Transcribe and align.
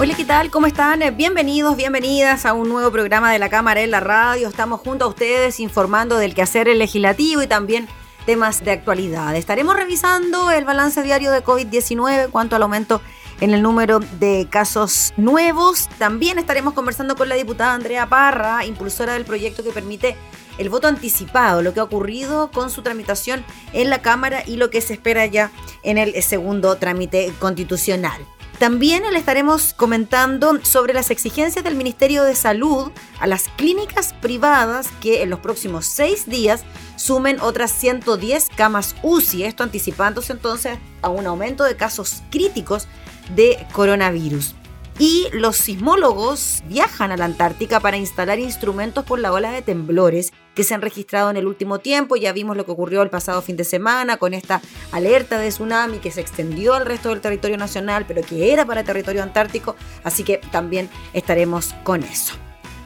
Hola, 0.00 0.14
¿qué 0.14 0.24
tal? 0.24 0.48
¿Cómo 0.52 0.68
están? 0.68 1.00
Bienvenidos, 1.16 1.76
bienvenidas 1.76 2.46
a 2.46 2.52
un 2.52 2.68
nuevo 2.68 2.92
programa 2.92 3.32
de 3.32 3.40
la 3.40 3.48
Cámara 3.48 3.80
en 3.80 3.90
la 3.90 3.98
Radio. 3.98 4.46
Estamos 4.46 4.80
junto 4.80 5.04
a 5.04 5.08
ustedes 5.08 5.58
informando 5.58 6.18
del 6.18 6.36
quehacer 6.36 6.68
legislativo 6.68 7.42
y 7.42 7.48
también 7.48 7.88
temas 8.24 8.64
de 8.64 8.70
actualidad. 8.70 9.34
Estaremos 9.34 9.74
revisando 9.74 10.52
el 10.52 10.64
balance 10.64 11.02
diario 11.02 11.32
de 11.32 11.42
COVID-19 11.42 12.30
cuanto 12.30 12.54
al 12.54 12.62
aumento 12.62 13.02
en 13.40 13.52
el 13.52 13.60
número 13.60 13.98
de 13.98 14.46
casos 14.48 15.12
nuevos. 15.16 15.88
También 15.98 16.38
estaremos 16.38 16.74
conversando 16.74 17.16
con 17.16 17.28
la 17.28 17.34
diputada 17.34 17.74
Andrea 17.74 18.08
Parra, 18.08 18.64
impulsora 18.64 19.14
del 19.14 19.24
proyecto 19.24 19.64
que 19.64 19.70
permite 19.70 20.16
el 20.58 20.68
voto 20.70 20.86
anticipado, 20.86 21.60
lo 21.60 21.74
que 21.74 21.80
ha 21.80 21.84
ocurrido 21.84 22.52
con 22.52 22.70
su 22.70 22.82
tramitación 22.82 23.44
en 23.72 23.90
la 23.90 24.00
Cámara 24.00 24.44
y 24.46 24.58
lo 24.58 24.70
que 24.70 24.80
se 24.80 24.92
espera 24.92 25.26
ya 25.26 25.50
en 25.82 25.98
el 25.98 26.22
segundo 26.22 26.76
trámite 26.76 27.32
constitucional. 27.40 28.24
También 28.58 29.04
le 29.12 29.18
estaremos 29.18 29.72
comentando 29.72 30.58
sobre 30.64 30.92
las 30.92 31.12
exigencias 31.12 31.64
del 31.64 31.76
Ministerio 31.76 32.24
de 32.24 32.34
Salud 32.34 32.90
a 33.20 33.28
las 33.28 33.48
clínicas 33.50 34.14
privadas 34.14 34.88
que 35.00 35.22
en 35.22 35.30
los 35.30 35.38
próximos 35.38 35.86
seis 35.86 36.26
días 36.26 36.64
sumen 36.96 37.40
otras 37.40 37.70
110 37.70 38.48
camas 38.56 38.96
UCI, 39.04 39.44
esto 39.44 39.62
anticipándose 39.62 40.32
entonces 40.32 40.76
a 41.02 41.08
un 41.08 41.28
aumento 41.28 41.62
de 41.62 41.76
casos 41.76 42.24
críticos 42.30 42.88
de 43.36 43.64
coronavirus. 43.72 44.56
Y 44.98 45.28
los 45.32 45.56
sismólogos 45.56 46.64
viajan 46.66 47.12
a 47.12 47.16
la 47.16 47.26
Antártica 47.26 47.78
para 47.78 47.96
instalar 47.96 48.40
instrumentos 48.40 49.04
por 49.04 49.20
la 49.20 49.32
ola 49.32 49.52
de 49.52 49.62
temblores 49.62 50.32
que 50.58 50.64
se 50.64 50.74
han 50.74 50.82
registrado 50.82 51.30
en 51.30 51.36
el 51.36 51.46
último 51.46 51.78
tiempo. 51.78 52.16
Ya 52.16 52.32
vimos 52.32 52.56
lo 52.56 52.66
que 52.66 52.72
ocurrió 52.72 53.02
el 53.02 53.10
pasado 53.10 53.40
fin 53.42 53.56
de 53.56 53.62
semana 53.62 54.16
con 54.16 54.34
esta 54.34 54.60
alerta 54.90 55.38
de 55.38 55.50
tsunami 55.50 55.98
que 55.98 56.10
se 56.10 56.20
extendió 56.20 56.74
al 56.74 56.84
resto 56.84 57.10
del 57.10 57.20
territorio 57.20 57.56
nacional, 57.56 58.06
pero 58.08 58.22
que 58.22 58.52
era 58.52 58.66
para 58.66 58.80
el 58.80 58.86
territorio 58.86 59.22
antártico. 59.22 59.76
Así 60.02 60.24
que 60.24 60.38
también 60.50 60.90
estaremos 61.12 61.76
con 61.84 62.02
eso. 62.02 62.34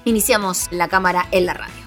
Iniciamos 0.04 0.68
la 0.70 0.88
cámara 0.88 1.28
en 1.30 1.46
la 1.46 1.54
radio. 1.54 1.81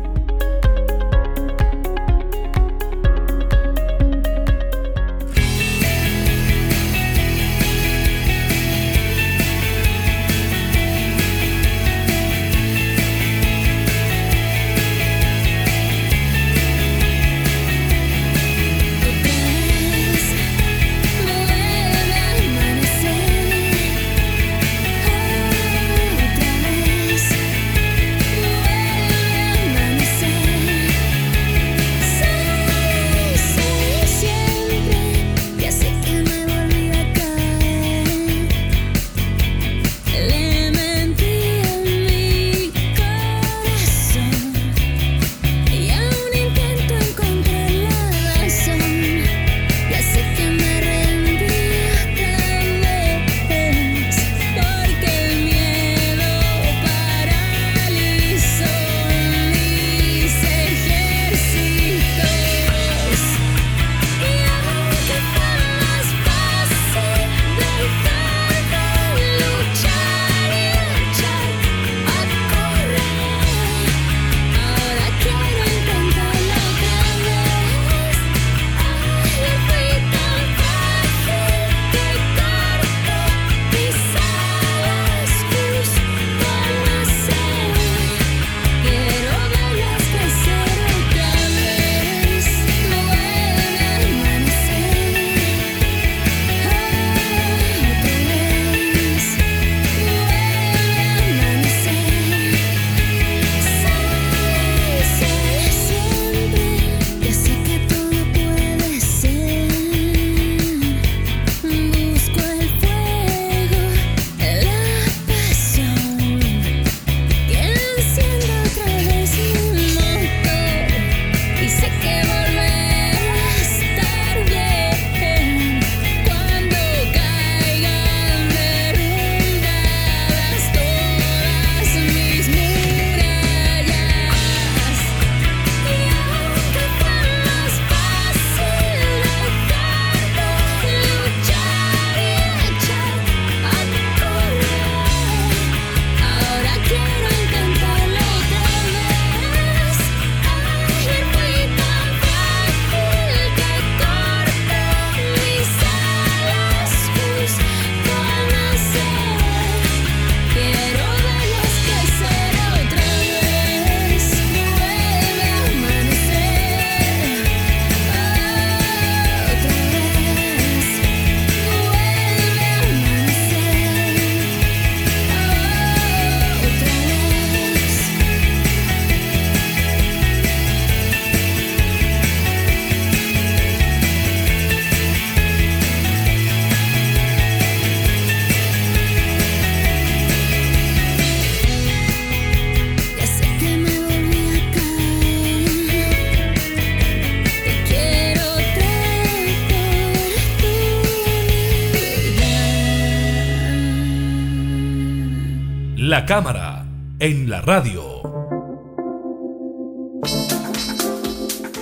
Cámara 206.29 206.85
en 207.17 207.49
la 207.49 207.59
radio. 207.59 208.21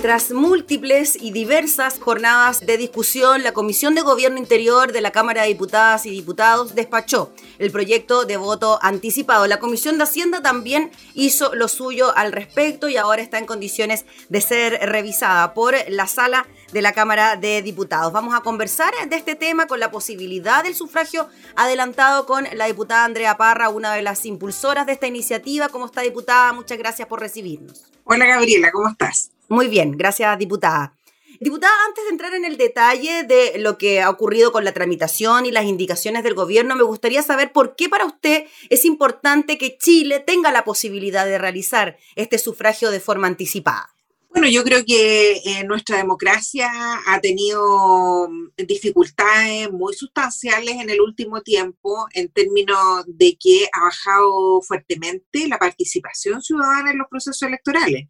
Tras 0.00 0.30
múltiples 0.30 1.18
y 1.20 1.32
diversas 1.32 1.98
jornadas 1.98 2.64
de 2.64 2.78
discusión, 2.78 3.42
la 3.42 3.52
Comisión 3.52 3.94
de 3.94 4.00
Gobierno 4.00 4.38
Interior 4.38 4.92
de 4.92 5.02
la 5.02 5.10
Cámara 5.10 5.42
de 5.42 5.48
Diputadas 5.48 6.06
y 6.06 6.10
Diputados 6.10 6.74
despachó 6.74 7.30
el 7.58 7.70
proyecto 7.70 8.24
de 8.24 8.38
voto 8.38 8.78
anticipado. 8.80 9.46
La 9.46 9.58
Comisión 9.58 9.98
de 9.98 10.04
Hacienda 10.04 10.40
también 10.40 10.92
hizo 11.12 11.54
lo 11.54 11.68
suyo 11.68 12.16
al 12.16 12.32
respecto 12.32 12.88
y 12.88 12.96
ahora 12.96 13.20
está 13.20 13.36
en 13.36 13.44
condiciones 13.44 14.06
de 14.30 14.40
ser 14.40 14.78
revisada 14.80 15.52
por 15.52 15.74
la 15.88 16.06
sala 16.06 16.46
de 16.72 16.82
la 16.82 16.92
Cámara 16.92 17.36
de 17.36 17.62
Diputados. 17.62 18.12
Vamos 18.12 18.34
a 18.34 18.40
conversar 18.40 18.92
de 19.08 19.16
este 19.16 19.34
tema 19.34 19.66
con 19.66 19.80
la 19.80 19.90
posibilidad 19.90 20.62
del 20.62 20.74
sufragio 20.74 21.28
adelantado 21.56 22.26
con 22.26 22.46
la 22.52 22.66
diputada 22.66 23.04
Andrea 23.04 23.36
Parra, 23.36 23.68
una 23.68 23.94
de 23.94 24.02
las 24.02 24.24
impulsoras 24.26 24.86
de 24.86 24.92
esta 24.92 25.06
iniciativa. 25.06 25.68
¿Cómo 25.68 25.86
está, 25.86 26.02
diputada? 26.02 26.52
Muchas 26.52 26.78
gracias 26.78 27.08
por 27.08 27.20
recibirnos. 27.20 27.84
Hola, 28.04 28.26
Gabriela, 28.26 28.70
¿cómo 28.72 28.88
estás? 28.88 29.30
Muy 29.48 29.68
bien, 29.68 29.96
gracias, 29.96 30.38
diputada. 30.38 30.94
Diputada, 31.40 31.72
antes 31.86 32.04
de 32.04 32.10
entrar 32.10 32.34
en 32.34 32.44
el 32.44 32.56
detalle 32.56 33.22
de 33.22 33.58
lo 33.58 33.78
que 33.78 34.02
ha 34.02 34.10
ocurrido 34.10 34.50
con 34.50 34.64
la 34.64 34.72
tramitación 34.72 35.46
y 35.46 35.52
las 35.52 35.66
indicaciones 35.66 36.24
del 36.24 36.34
gobierno, 36.34 36.74
me 36.74 36.82
gustaría 36.82 37.22
saber 37.22 37.52
por 37.52 37.76
qué 37.76 37.88
para 37.88 38.06
usted 38.06 38.46
es 38.70 38.84
importante 38.84 39.56
que 39.56 39.78
Chile 39.78 40.18
tenga 40.18 40.50
la 40.50 40.64
posibilidad 40.64 41.24
de 41.26 41.38
realizar 41.38 41.96
este 42.16 42.38
sufragio 42.38 42.90
de 42.90 42.98
forma 42.98 43.28
anticipada. 43.28 43.94
Bueno, 44.30 44.48
yo 44.48 44.62
creo 44.62 44.84
que 44.84 45.38
eh, 45.38 45.64
nuestra 45.64 45.96
democracia 45.96 46.70
ha 47.06 47.20
tenido 47.20 48.28
mm, 48.28 48.50
dificultades 48.66 49.70
muy 49.72 49.94
sustanciales 49.94 50.76
en 50.76 50.90
el 50.90 51.00
último 51.00 51.40
tiempo 51.42 52.06
en 52.12 52.28
términos 52.30 53.04
de 53.06 53.36
que 53.40 53.66
ha 53.72 53.80
bajado 53.84 54.60
fuertemente 54.62 55.48
la 55.48 55.58
participación 55.58 56.42
ciudadana 56.42 56.90
en 56.90 56.98
los 56.98 57.08
procesos 57.08 57.42
electorales. 57.42 58.06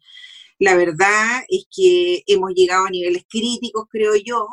La 0.59 0.75
verdad 0.75 1.43
es 1.47 1.65
que 1.71 2.23
hemos 2.27 2.51
llegado 2.53 2.85
a 2.87 2.89
niveles 2.89 3.23
críticos, 3.29 3.87
creo 3.89 4.13
yo. 4.15 4.47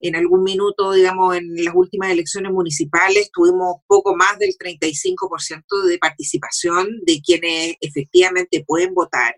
En 0.00 0.14
algún 0.16 0.42
minuto, 0.44 0.92
digamos, 0.92 1.36
en 1.36 1.64
las 1.64 1.74
últimas 1.74 2.10
elecciones 2.10 2.52
municipales 2.52 3.30
tuvimos 3.32 3.76
poco 3.86 4.14
más 4.14 4.38
del 4.38 4.50
35% 4.58 5.82
de 5.88 5.98
participación 5.98 7.00
de 7.06 7.20
quienes 7.22 7.76
efectivamente 7.80 8.62
pueden 8.66 8.92
votar 8.94 9.34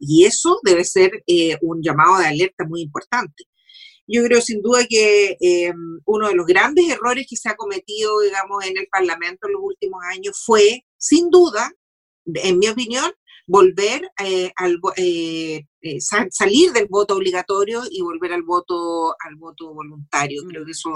y 0.00 0.24
eso 0.24 0.58
debe 0.64 0.84
ser 0.84 1.22
eh, 1.26 1.58
un 1.60 1.82
llamado 1.82 2.18
de 2.18 2.26
alerta 2.26 2.64
muy 2.66 2.80
importante. 2.80 3.44
Yo 4.06 4.24
creo 4.24 4.40
sin 4.40 4.60
duda 4.60 4.84
que 4.88 5.36
eh, 5.40 5.72
uno 6.06 6.28
de 6.28 6.34
los 6.34 6.46
grandes 6.46 6.88
errores 6.88 7.26
que 7.28 7.36
se 7.36 7.48
ha 7.48 7.54
cometido, 7.54 8.20
digamos, 8.20 8.64
en 8.64 8.76
el 8.76 8.88
Parlamento 8.90 9.46
en 9.46 9.52
los 9.52 9.62
últimos 9.62 10.00
años 10.10 10.42
fue, 10.44 10.84
sin 10.96 11.30
duda, 11.30 11.70
en 12.26 12.58
mi 12.58 12.68
opinión, 12.68 13.12
volver 13.46 14.10
eh, 14.24 14.50
al 14.56 14.80
salir 16.30 16.72
del 16.72 16.86
voto 16.88 17.14
obligatorio 17.16 17.82
y 17.90 18.00
volver 18.00 18.32
al 18.32 18.42
voto 18.42 19.14
al 19.24 19.36
voto 19.36 19.74
voluntario. 19.74 20.42
Creo 20.48 20.64
que 20.64 20.72
eso 20.72 20.90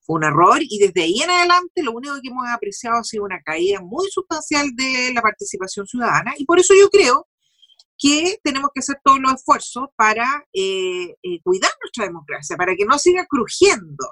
fue 0.00 0.16
un 0.16 0.24
error 0.24 0.58
y 0.60 0.78
desde 0.78 1.02
ahí 1.02 1.20
en 1.22 1.30
adelante 1.30 1.82
lo 1.82 1.92
único 1.92 2.14
que 2.20 2.28
hemos 2.28 2.48
apreciado 2.48 2.98
ha 2.98 3.04
sido 3.04 3.24
una 3.24 3.40
caída 3.42 3.80
muy 3.80 4.08
sustancial 4.10 4.70
de 4.74 5.12
la 5.14 5.22
participación 5.22 5.86
ciudadana 5.86 6.32
y 6.36 6.44
por 6.44 6.58
eso 6.58 6.74
yo 6.78 6.88
creo 6.90 7.28
que 8.00 8.38
tenemos 8.42 8.70
que 8.74 8.80
hacer 8.80 8.96
todos 9.04 9.20
los 9.20 9.34
esfuerzos 9.34 9.88
para 9.94 10.46
eh, 10.54 11.14
eh, 11.22 11.40
cuidar 11.42 11.70
nuestra 11.80 12.06
democracia, 12.06 12.56
para 12.56 12.74
que 12.74 12.86
no 12.86 12.98
siga 12.98 13.26
crujiendo. 13.26 14.06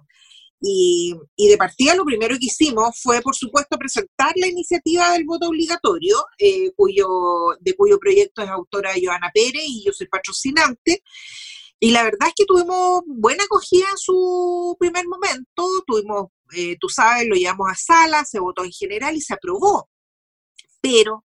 Y, 0.61 1.15
de 1.39 1.57
partida 1.57 1.95
lo 1.95 2.05
primero 2.05 2.35
que 2.35 2.47
hicimos 2.47 3.01
fue, 3.01 3.23
por 3.23 3.35
supuesto, 3.35 3.79
presentar 3.79 4.33
la 4.37 4.49
iniciativa 4.49 5.13
del 5.13 5.25
voto 5.25 5.49
obligatorio, 5.49 6.17
eh, 6.39 6.73
cuyo, 6.77 7.09
de 7.61 7.75
cuyo 7.75 7.99
proyecto 7.99 8.43
es 8.43 8.49
autora 8.49 8.93
Joana 9.03 9.31
Pérez 9.33 9.65
y 9.67 9.85
yo 9.87 9.93
soy 9.93 10.09
patrocinante. 10.09 11.03
Y 11.81 11.93
la 11.93 12.03
verdad 12.03 12.29
es 12.29 12.35
que 12.37 12.45
tuvimos 12.45 13.03
buena 13.07 13.45
acogida 13.45 13.87
en 13.91 13.99
su 13.99 14.77
primer 14.81 15.07
momento, 15.07 15.65
tuvimos, 15.87 16.27
tú 16.81 16.89
sabes, 16.89 17.27
lo 17.29 17.37
llevamos 17.37 17.69
a 17.71 17.77
sala, 17.77 18.25
se 18.25 18.41
votó 18.41 18.65
en 18.65 18.73
general 18.73 19.17
y 19.17 19.21
se 19.21 19.35
aprobó. 19.35 19.89
Pero 20.81 21.25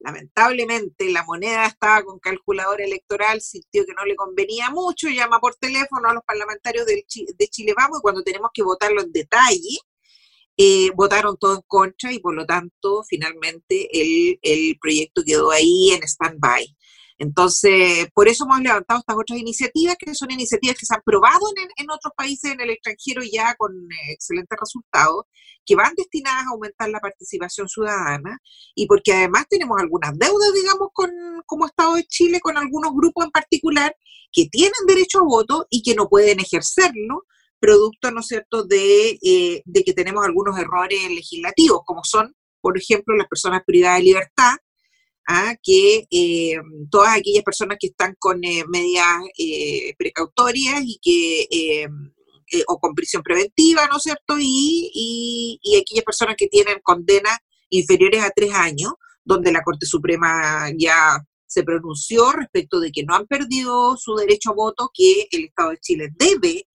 Lamentablemente 0.00 1.10
la 1.10 1.24
moneda 1.24 1.66
estaba 1.66 2.02
con 2.02 2.18
calculadora 2.18 2.84
electoral, 2.84 3.40
sintió 3.40 3.84
que 3.84 3.94
no 3.94 4.04
le 4.04 4.16
convenía 4.16 4.70
mucho, 4.70 5.08
llama 5.08 5.38
por 5.40 5.54
teléfono 5.56 6.08
a 6.08 6.14
los 6.14 6.24
parlamentarios 6.24 6.86
de 6.86 7.04
Chile 7.48 7.74
Vamos 7.76 7.98
y 7.98 8.02
cuando 8.02 8.22
tenemos 8.22 8.50
que 8.52 8.62
votarlo 8.62 9.02
en 9.02 9.12
detalle, 9.12 9.78
eh, 10.56 10.90
votaron 10.94 11.38
todos 11.38 11.58
en 11.58 11.64
contra 11.66 12.12
y 12.12 12.18
por 12.18 12.34
lo 12.34 12.44
tanto 12.44 13.02
finalmente 13.08 13.88
el, 13.92 14.38
el 14.42 14.78
proyecto 14.78 15.22
quedó 15.24 15.50
ahí 15.50 15.92
en 15.92 16.02
stand-by. 16.02 16.76
Entonces, 17.20 18.08
por 18.14 18.28
eso 18.28 18.44
hemos 18.44 18.60
levantado 18.62 19.00
estas 19.00 19.14
otras 19.14 19.38
iniciativas, 19.38 19.94
que 19.98 20.14
son 20.14 20.30
iniciativas 20.30 20.78
que 20.78 20.86
se 20.86 20.94
han 20.94 21.02
probado 21.04 21.46
en, 21.76 21.90
otros 21.90 22.14
países 22.16 22.50
en 22.50 22.62
el 22.62 22.70
extranjero 22.70 23.20
ya 23.30 23.54
con 23.56 23.74
eh, 23.74 24.12
excelentes 24.12 24.58
resultados, 24.58 25.26
que 25.66 25.76
van 25.76 25.92
destinadas 25.94 26.46
a 26.46 26.50
aumentar 26.52 26.88
la 26.88 26.98
participación 26.98 27.68
ciudadana 27.68 28.38
y 28.74 28.86
porque 28.86 29.12
además 29.12 29.44
tenemos 29.50 29.78
algunas 29.78 30.18
deudas, 30.18 30.54
digamos, 30.54 30.88
con 30.94 31.10
como 31.44 31.66
Estado 31.66 31.96
de 31.96 32.04
Chile, 32.04 32.40
con 32.40 32.56
algunos 32.56 32.92
grupos 32.94 33.26
en 33.26 33.30
particular 33.32 33.94
que 34.32 34.46
tienen 34.46 34.86
derecho 34.86 35.18
a 35.18 35.24
voto 35.24 35.66
y 35.68 35.82
que 35.82 35.94
no 35.94 36.08
pueden 36.08 36.40
ejercerlo, 36.40 37.26
producto, 37.58 38.10
¿no 38.12 38.20
es 38.20 38.28
cierto?, 38.28 38.64
de, 38.64 39.18
eh, 39.22 39.62
de 39.66 39.84
que 39.84 39.92
tenemos 39.92 40.24
algunos 40.24 40.58
errores 40.58 41.06
legislativos, 41.10 41.82
como 41.84 42.02
son, 42.02 42.34
por 42.62 42.78
ejemplo, 42.78 43.14
las 43.14 43.28
personas 43.28 43.60
privadas 43.66 43.98
de 43.98 44.04
libertad, 44.04 44.54
que 45.62 46.06
eh, 46.10 46.56
todas 46.90 47.16
aquellas 47.16 47.44
personas 47.44 47.76
que 47.78 47.88
están 47.88 48.14
con 48.18 48.42
eh, 48.44 48.64
medidas 48.68 49.22
eh, 49.38 49.94
precautorias 49.98 50.82
y 50.84 50.98
que 51.02 51.88
o 52.66 52.80
con 52.80 52.94
prisión 52.94 53.22
preventiva, 53.22 53.86
¿no 53.86 53.98
es 53.98 54.02
cierto? 54.02 54.36
Y, 54.36 54.90
y, 55.62 55.76
aquellas 55.76 56.04
personas 56.04 56.34
que 56.36 56.48
tienen 56.48 56.80
condenas 56.82 57.38
inferiores 57.68 58.24
a 58.24 58.30
tres 58.30 58.52
años, 58.52 58.92
donde 59.24 59.52
la 59.52 59.62
Corte 59.62 59.86
Suprema 59.86 60.68
ya 60.76 61.16
se 61.46 61.62
pronunció 61.62 62.32
respecto 62.32 62.80
de 62.80 62.90
que 62.90 63.04
no 63.04 63.14
han 63.14 63.28
perdido 63.28 63.96
su 63.96 64.16
derecho 64.16 64.50
a 64.50 64.54
voto, 64.54 64.90
que 64.92 65.28
el 65.30 65.44
Estado 65.44 65.70
de 65.70 65.78
Chile 65.78 66.08
debe 66.16 66.66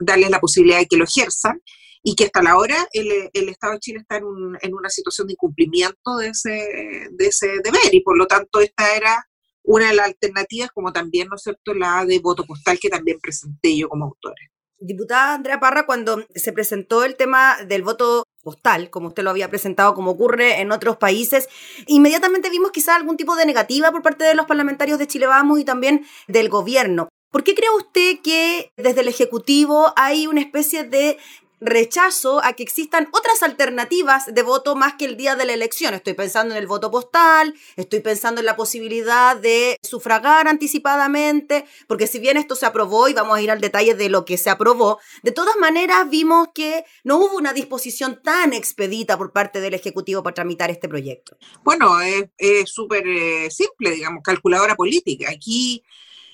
darles 0.00 0.30
la 0.30 0.40
posibilidad 0.40 0.80
de 0.80 0.86
que 0.86 0.96
lo 0.96 1.04
ejerzan 1.04 1.60
y 2.02 2.14
que 2.14 2.24
hasta 2.24 2.42
la 2.42 2.56
hora 2.56 2.88
el, 2.92 3.48
Estado 3.48 3.74
de 3.74 3.80
Chile 3.80 3.98
está 4.00 4.16
en, 4.16 4.74
una 4.74 4.88
situación 4.88 5.26
de 5.26 5.34
incumplimiento 5.34 6.16
de 6.18 6.28
ese, 6.28 7.08
de 7.10 7.26
ese 7.26 7.46
deber 7.62 7.92
y 7.92 8.00
por 8.00 8.16
lo 8.16 8.26
tanto 8.26 8.60
esta 8.60 8.94
era 8.94 9.26
una 9.62 9.88
de 9.88 9.94
las 9.94 10.06
alternativas, 10.06 10.70
como 10.72 10.92
también, 10.92 11.28
¿no 11.28 11.36
es 11.36 11.42
cierto?, 11.42 11.74
la 11.74 12.04
de 12.04 12.18
voto 12.18 12.44
postal 12.44 12.78
que 12.80 12.88
también 12.88 13.18
presenté 13.20 13.76
yo 13.76 13.88
como 13.88 14.06
autora. 14.06 14.36
Diputada 14.78 15.34
Andrea 15.34 15.60
Parra, 15.60 15.84
cuando 15.84 16.24
se 16.34 16.54
presentó 16.54 17.04
el 17.04 17.16
tema 17.16 17.58
del 17.68 17.82
voto 17.82 18.24
postal, 18.42 18.88
como 18.88 19.08
usted 19.08 19.22
lo 19.22 19.28
había 19.28 19.50
presentado, 19.50 19.94
como 19.94 20.12
ocurre 20.12 20.62
en 20.62 20.72
otros 20.72 20.96
países, 20.96 21.48
inmediatamente 21.86 22.48
vimos 22.48 22.70
quizá 22.70 22.96
algún 22.96 23.18
tipo 23.18 23.36
de 23.36 23.44
negativa 23.44 23.92
por 23.92 24.00
parte 24.00 24.24
de 24.24 24.34
los 24.34 24.46
parlamentarios 24.46 24.98
de 24.98 25.06
Chile 25.06 25.26
Vamos 25.26 25.60
y 25.60 25.64
también 25.64 26.06
del 26.28 26.48
gobierno. 26.48 27.10
¿Por 27.30 27.44
qué 27.44 27.54
cree 27.54 27.68
usted 27.70 28.20
que 28.24 28.72
desde 28.78 29.02
el 29.02 29.08
Ejecutivo 29.08 29.92
hay 29.96 30.26
una 30.26 30.40
especie 30.40 30.84
de 30.84 31.18
rechazo 31.60 32.42
a 32.42 32.54
que 32.54 32.62
existan 32.62 33.08
otras 33.12 33.42
alternativas 33.42 34.32
de 34.32 34.42
voto 34.42 34.76
más 34.76 34.94
que 34.94 35.04
el 35.04 35.16
día 35.16 35.36
de 35.36 35.44
la 35.44 35.52
elección. 35.52 35.94
Estoy 35.94 36.14
pensando 36.14 36.54
en 36.54 36.60
el 36.60 36.66
voto 36.66 36.90
postal, 36.90 37.54
estoy 37.76 38.00
pensando 38.00 38.40
en 38.40 38.46
la 38.46 38.56
posibilidad 38.56 39.36
de 39.36 39.78
sufragar 39.82 40.48
anticipadamente, 40.48 41.66
porque 41.86 42.06
si 42.06 42.18
bien 42.18 42.36
esto 42.36 42.54
se 42.54 42.66
aprobó 42.66 43.08
y 43.08 43.14
vamos 43.14 43.36
a 43.36 43.42
ir 43.42 43.50
al 43.50 43.60
detalle 43.60 43.94
de 43.94 44.08
lo 44.08 44.24
que 44.24 44.38
se 44.38 44.50
aprobó, 44.50 44.98
de 45.22 45.32
todas 45.32 45.56
maneras 45.56 46.08
vimos 46.08 46.48
que 46.54 46.84
no 47.04 47.18
hubo 47.18 47.36
una 47.36 47.52
disposición 47.52 48.20
tan 48.22 48.52
expedita 48.52 49.18
por 49.18 49.32
parte 49.32 49.60
del 49.60 49.74
Ejecutivo 49.74 50.22
para 50.22 50.34
tramitar 50.34 50.70
este 50.70 50.88
proyecto. 50.88 51.36
Bueno, 51.62 52.00
es 52.00 52.70
súper 52.70 53.06
eh, 53.06 53.50
simple, 53.50 53.90
digamos, 53.90 54.22
calculadora 54.22 54.74
política. 54.74 55.30
Aquí 55.30 55.82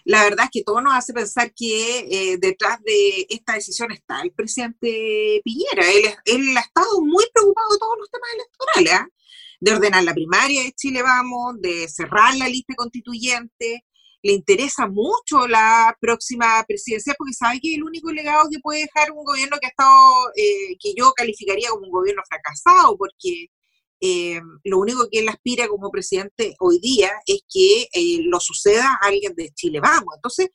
la 0.06 0.22
verdad 0.22 0.44
es 0.44 0.50
que 0.52 0.62
todo 0.62 0.80
nos 0.80 0.94
hace 0.94 1.12
pensar 1.12 1.52
que 1.52 1.98
eh, 1.98 2.38
detrás 2.38 2.80
de 2.84 3.26
esta 3.28 3.54
decisión 3.54 3.90
está 3.90 4.22
el 4.22 4.30
presidente 4.30 5.40
Piñera. 5.44 5.84
Él, 6.24 6.56
ha 6.56 6.60
estado 6.60 7.00
muy 7.02 7.24
preocupado 7.34 7.72
de 7.72 7.78
todos 7.78 7.96
los 7.98 8.10
temas 8.10 8.30
electorales, 8.34 8.92
¿ah? 8.92 9.08
de 9.58 9.72
ordenar 9.72 10.04
la 10.04 10.14
primaria 10.14 10.62
de 10.62 10.72
Chile 10.74 11.02
Vamos, 11.02 11.60
de 11.60 11.88
cerrar 11.88 12.36
la 12.36 12.48
lista 12.48 12.74
constituyente. 12.76 13.84
Le 14.22 14.32
interesa 14.32 14.86
mucho 14.86 15.48
la 15.48 15.96
próxima 16.00 16.64
presidencia 16.68 17.12
porque 17.18 17.34
sabe 17.34 17.58
que 17.60 17.74
el 17.74 17.82
único 17.82 18.12
legado 18.12 18.48
que 18.48 18.60
puede 18.60 18.82
dejar 18.82 19.10
un 19.10 19.24
gobierno 19.24 19.56
que 19.60 19.66
ha 19.66 19.70
estado, 19.70 20.30
eh, 20.36 20.76
que 20.78 20.94
yo 20.96 21.12
calificaría 21.16 21.70
como 21.70 21.86
un 21.86 21.90
gobierno 21.90 22.22
fracasado, 22.28 22.96
porque 22.96 23.48
eh, 24.00 24.40
lo 24.64 24.78
único 24.78 25.08
que 25.10 25.20
él 25.20 25.28
aspira 25.28 25.68
como 25.68 25.90
presidente 25.90 26.54
hoy 26.60 26.78
día 26.80 27.10
es 27.26 27.40
que 27.48 27.88
eh, 27.92 28.20
lo 28.24 28.40
suceda 28.40 28.98
a 29.00 29.06
alguien 29.06 29.34
de 29.34 29.50
Chile 29.54 29.80
Vamos. 29.80 30.14
Entonces, 30.16 30.50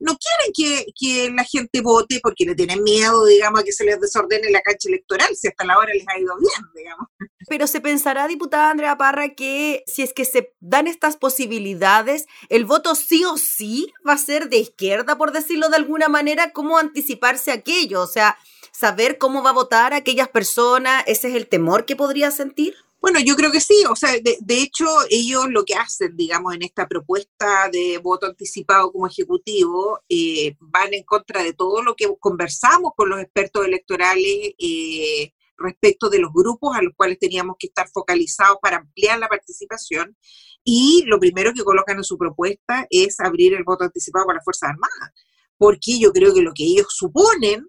no 0.00 0.16
quieren 0.16 0.52
que, 0.96 1.30
la 1.34 1.44
gente 1.44 1.80
vote 1.80 2.20
porque 2.22 2.44
le 2.44 2.54
tienen 2.54 2.82
miedo, 2.82 3.24
digamos, 3.26 3.60
a 3.60 3.64
que 3.64 3.72
se 3.72 3.84
les 3.84 4.00
desordene 4.00 4.50
la 4.50 4.60
cancha 4.60 4.88
electoral, 4.88 5.34
si 5.34 5.48
hasta 5.48 5.64
la 5.64 5.76
hora 5.76 5.92
les 5.92 6.06
ha 6.08 6.18
ido 6.18 6.36
bien, 6.38 6.70
digamos. 6.74 7.08
Pero 7.48 7.66
se 7.66 7.80
pensará, 7.80 8.28
diputada 8.28 8.70
Andrea 8.70 8.96
Parra, 8.96 9.34
que 9.34 9.82
si 9.86 10.02
es 10.02 10.12
que 10.12 10.24
se 10.24 10.54
dan 10.60 10.86
estas 10.86 11.16
posibilidades, 11.16 12.26
el 12.48 12.64
voto 12.64 12.94
sí 12.94 13.24
o 13.24 13.36
sí 13.36 13.92
va 14.06 14.12
a 14.12 14.18
ser 14.18 14.48
de 14.48 14.58
izquierda, 14.58 15.18
por 15.18 15.32
decirlo 15.32 15.68
de 15.68 15.76
alguna 15.76 16.08
manera, 16.08 16.52
¿cómo 16.52 16.78
anticiparse 16.78 17.50
aquello? 17.50 18.02
O 18.02 18.06
sea, 18.06 18.38
saber 18.78 19.18
cómo 19.18 19.42
va 19.42 19.50
a 19.50 19.54
votar 19.54 19.92
aquellas 19.92 20.28
personas, 20.28 21.02
ese 21.08 21.28
es 21.28 21.34
el 21.34 21.48
temor 21.48 21.84
que 21.84 21.96
podría 21.96 22.30
sentir. 22.30 22.76
Bueno, 23.00 23.18
yo 23.18 23.34
creo 23.34 23.50
que 23.50 23.60
sí, 23.60 23.84
o 23.90 23.96
sea, 23.96 24.12
de, 24.12 24.62
hecho 24.62 24.86
ellos 25.10 25.46
lo 25.48 25.64
que 25.64 25.74
hacen, 25.74 26.16
digamos, 26.16 26.54
en 26.54 26.62
esta 26.62 26.86
propuesta 26.86 27.68
de 27.72 27.98
voto 27.98 28.26
anticipado 28.26 28.92
como 28.92 29.08
ejecutivo, 29.08 30.00
eh, 30.08 30.54
van 30.60 30.94
en 30.94 31.02
contra 31.02 31.42
de 31.42 31.54
todo 31.54 31.82
lo 31.82 31.96
que 31.96 32.06
conversamos 32.20 32.92
con 32.96 33.08
los 33.08 33.20
expertos 33.20 33.66
electorales 33.66 34.54
eh, 34.58 35.32
respecto 35.56 36.08
de 36.08 36.20
los 36.20 36.32
grupos 36.32 36.76
a 36.76 36.82
los 36.82 36.94
cuales 36.96 37.18
teníamos 37.18 37.56
que 37.58 37.66
estar 37.66 37.88
focalizados 37.88 38.58
para 38.62 38.76
ampliar 38.76 39.18
la 39.18 39.28
participación. 39.28 40.16
Y 40.62 41.02
lo 41.06 41.18
primero 41.18 41.52
que 41.52 41.64
colocan 41.64 41.96
en 41.96 42.04
su 42.04 42.16
propuesta 42.16 42.86
es 42.90 43.18
abrir 43.18 43.54
el 43.54 43.64
voto 43.64 43.82
anticipado 43.82 44.26
para 44.26 44.36
las 44.36 44.44
Fuerzas 44.44 44.70
Armadas, 44.70 45.10
porque 45.56 45.98
yo 45.98 46.12
creo 46.12 46.32
que 46.32 46.42
lo 46.42 46.52
que 46.54 46.64
ellos 46.64 46.86
suponen, 46.90 47.66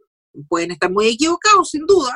pueden 0.48 0.71
estar 0.71 0.91
muy 0.91 1.07
equivocados 1.07 1.69
sin 1.69 1.86
duda, 1.86 2.13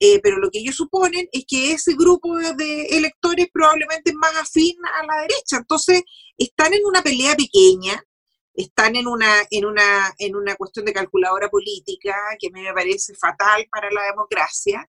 eh, 0.00 0.20
pero 0.22 0.38
lo 0.38 0.50
que 0.50 0.60
ellos 0.60 0.76
suponen 0.76 1.28
es 1.32 1.44
que 1.46 1.72
ese 1.72 1.94
grupo 1.94 2.36
de 2.36 2.82
electores 2.86 3.48
probablemente 3.52 4.10
es 4.10 4.16
más 4.16 4.34
afín 4.36 4.76
a 4.84 5.06
la 5.06 5.22
derecha. 5.22 5.56
Entonces, 5.58 6.02
están 6.36 6.72
en 6.72 6.84
una 6.86 7.02
pelea 7.02 7.34
pequeña, 7.34 8.02
están 8.54 8.96
en 8.96 9.06
una, 9.06 9.32
en 9.50 9.64
una, 9.64 10.14
en 10.18 10.36
una 10.36 10.54
cuestión 10.56 10.86
de 10.86 10.92
calculadora 10.92 11.48
política 11.48 12.14
que 12.38 12.48
a 12.48 12.50
mí 12.50 12.62
me 12.62 12.72
parece 12.72 13.14
fatal 13.14 13.66
para 13.70 13.90
la 13.90 14.02
democracia 14.10 14.88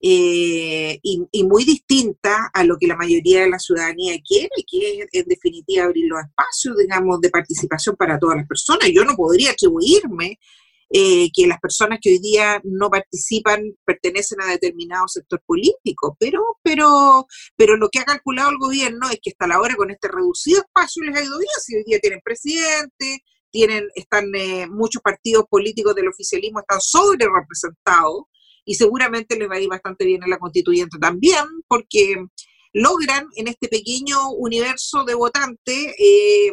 eh, 0.00 1.00
y, 1.02 1.44
muy 1.44 1.64
distinta 1.64 2.50
a 2.52 2.62
lo 2.62 2.76
que 2.78 2.86
la 2.86 2.96
mayoría 2.96 3.40
de 3.40 3.50
la 3.50 3.58
ciudadanía 3.58 4.14
quiere, 4.24 4.50
que 4.70 5.00
es 5.00 5.08
en 5.12 5.24
definitiva 5.26 5.84
abrir 5.84 6.06
los 6.08 6.20
espacios, 6.20 6.76
digamos, 6.76 7.20
de 7.20 7.30
participación 7.30 7.96
para 7.96 8.18
todas 8.18 8.36
las 8.36 8.46
personas. 8.46 8.90
Yo 8.92 9.04
no 9.04 9.16
podría 9.16 9.50
atribuirme 9.50 10.38
eh, 10.90 11.28
que 11.34 11.46
las 11.46 11.60
personas 11.60 11.98
que 12.00 12.10
hoy 12.10 12.18
día 12.18 12.60
no 12.64 12.88
participan 12.88 13.62
pertenecen 13.84 14.40
a 14.40 14.46
determinado 14.46 15.06
sector 15.08 15.42
político, 15.44 16.16
pero, 16.18 16.42
pero, 16.62 17.26
pero 17.56 17.76
lo 17.76 17.88
que 17.90 17.98
ha 17.98 18.04
calculado 18.04 18.50
el 18.50 18.58
gobierno 18.58 19.10
es 19.10 19.18
que 19.22 19.30
hasta 19.30 19.46
la 19.46 19.60
hora 19.60 19.76
con 19.76 19.90
este 19.90 20.08
reducido 20.08 20.60
espacio 20.60 21.02
les 21.04 21.16
ha 21.16 21.24
ido 21.24 21.38
bien, 21.38 21.50
si 21.62 21.76
hoy 21.76 21.84
día 21.86 21.98
tienen 22.00 22.20
presidente, 22.24 23.22
tienen, 23.50 23.88
están 23.94 24.34
eh, 24.34 24.66
muchos 24.68 25.02
partidos 25.02 25.44
políticos 25.48 25.94
del 25.94 26.08
oficialismo 26.08 26.60
están 26.60 26.80
sobre 26.80 27.26
representados 27.26 28.24
y 28.64 28.74
seguramente 28.74 29.38
les 29.38 29.48
va 29.48 29.54
a 29.56 29.60
ir 29.60 29.68
bastante 29.68 30.04
bien 30.04 30.22
en 30.22 30.30
la 30.30 30.38
constituyente 30.38 30.98
también, 30.98 31.44
porque 31.66 32.16
logran 32.72 33.26
en 33.36 33.48
este 33.48 33.68
pequeño 33.68 34.30
universo 34.32 35.04
de 35.04 35.14
votantes 35.14 35.94
eh, 35.98 36.52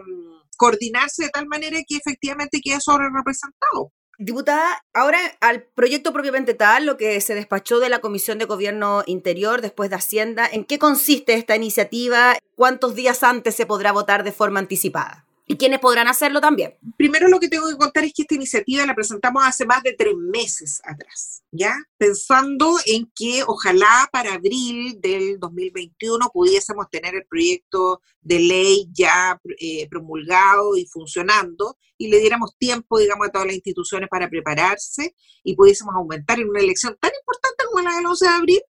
coordinarse 0.58 1.24
de 1.24 1.30
tal 1.30 1.48
manera 1.48 1.78
que 1.88 1.98
efectivamente 1.98 2.62
queda 2.64 2.80
sobre 2.80 3.08
representado. 3.14 3.92
Diputada, 4.18 4.86
ahora 4.94 5.20
al 5.42 5.64
proyecto 5.64 6.14
propiamente 6.14 6.54
tal, 6.54 6.86
lo 6.86 6.96
que 6.96 7.20
se 7.20 7.36
despachó 7.36 7.80
de 7.80 7.90
la 7.90 8.00
Comisión 8.00 8.38
de 8.38 8.46
Gobierno 8.46 9.04
Interior 9.08 9.62
después 9.62 9.90
de 9.90 9.98
Hacienda, 9.98 10.48
¿en 10.50 10.64
qué 10.64 10.80
consiste 10.80 11.34
esta 11.34 11.56
iniciativa? 11.56 12.38
¿Cuántos 12.56 12.96
días 12.96 13.24
antes 13.24 13.56
se 13.56 13.66
podrá 13.66 13.92
votar 13.92 14.24
de 14.24 14.32
forma 14.32 14.60
anticipada? 14.60 15.26
¿Y 15.48 15.58
quiénes 15.58 15.80
podrán 15.80 16.08
hacerlo 16.08 16.42
también? 16.42 16.76
Primero 16.98 17.28
lo 17.28 17.40
que 17.40 17.48
tengo 17.48 17.70
que 17.70 17.78
contar 17.78 18.04
es 18.04 18.14
que 18.14 18.24
esta 18.24 18.34
iniciativa 18.34 18.86
la 18.86 18.96
presentamos 18.96 19.44
hace 19.46 19.64
más 19.66 19.84
de 19.84 19.94
tres 19.94 20.16
meses 20.16 20.82
atrás, 20.84 21.44
¿ya? 21.52 21.76
Pensando 21.98 22.78
en 22.88 23.12
que 23.16 23.44
ojalá 23.46 24.10
para 24.12 24.34
abril 24.34 25.00
del 25.00 25.40
2021 25.40 26.32
pudiésemos 26.34 26.90
tener 26.90 27.14
el 27.14 27.28
proyecto 27.28 28.02
de 28.22 28.40
ley 28.40 28.90
ya 28.92 29.40
eh, 29.60 29.88
promulgado 29.88 30.76
y 30.78 30.88
funcionando 30.88 31.78
y 31.96 32.08
le 32.08 32.18
diéramos 32.18 32.58
tiempo, 32.58 32.98
digamos, 32.98 33.28
a 33.28 33.32
todas 33.32 33.46
las 33.46 33.56
instituciones 33.56 34.10
para 34.10 34.28
prepararse 34.28 35.16
y 35.44 35.56
pudiésemos 35.56 35.94
aumentar 35.94 36.40
en 36.40 36.50
una 36.50 36.60
elección 36.60 36.98
tan 37.00 37.12
importante 37.20 37.66
como 37.66 37.88
la 37.88 37.96
del 37.96 38.06
11 38.08 38.26
de 38.26 38.32
abril 38.32 38.62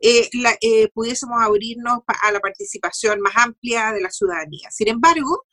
eh, 0.00 0.28
eh, 0.60 0.88
pudiésemos 0.88 1.40
abrirnos 1.40 2.00
a 2.06 2.32
la 2.32 2.40
participación 2.40 3.20
más 3.20 3.34
amplia 3.36 3.92
de 3.92 4.02
la 4.02 4.10
ciudadanía. 4.10 4.70
Sin 4.70 4.88
embargo, 4.88 5.46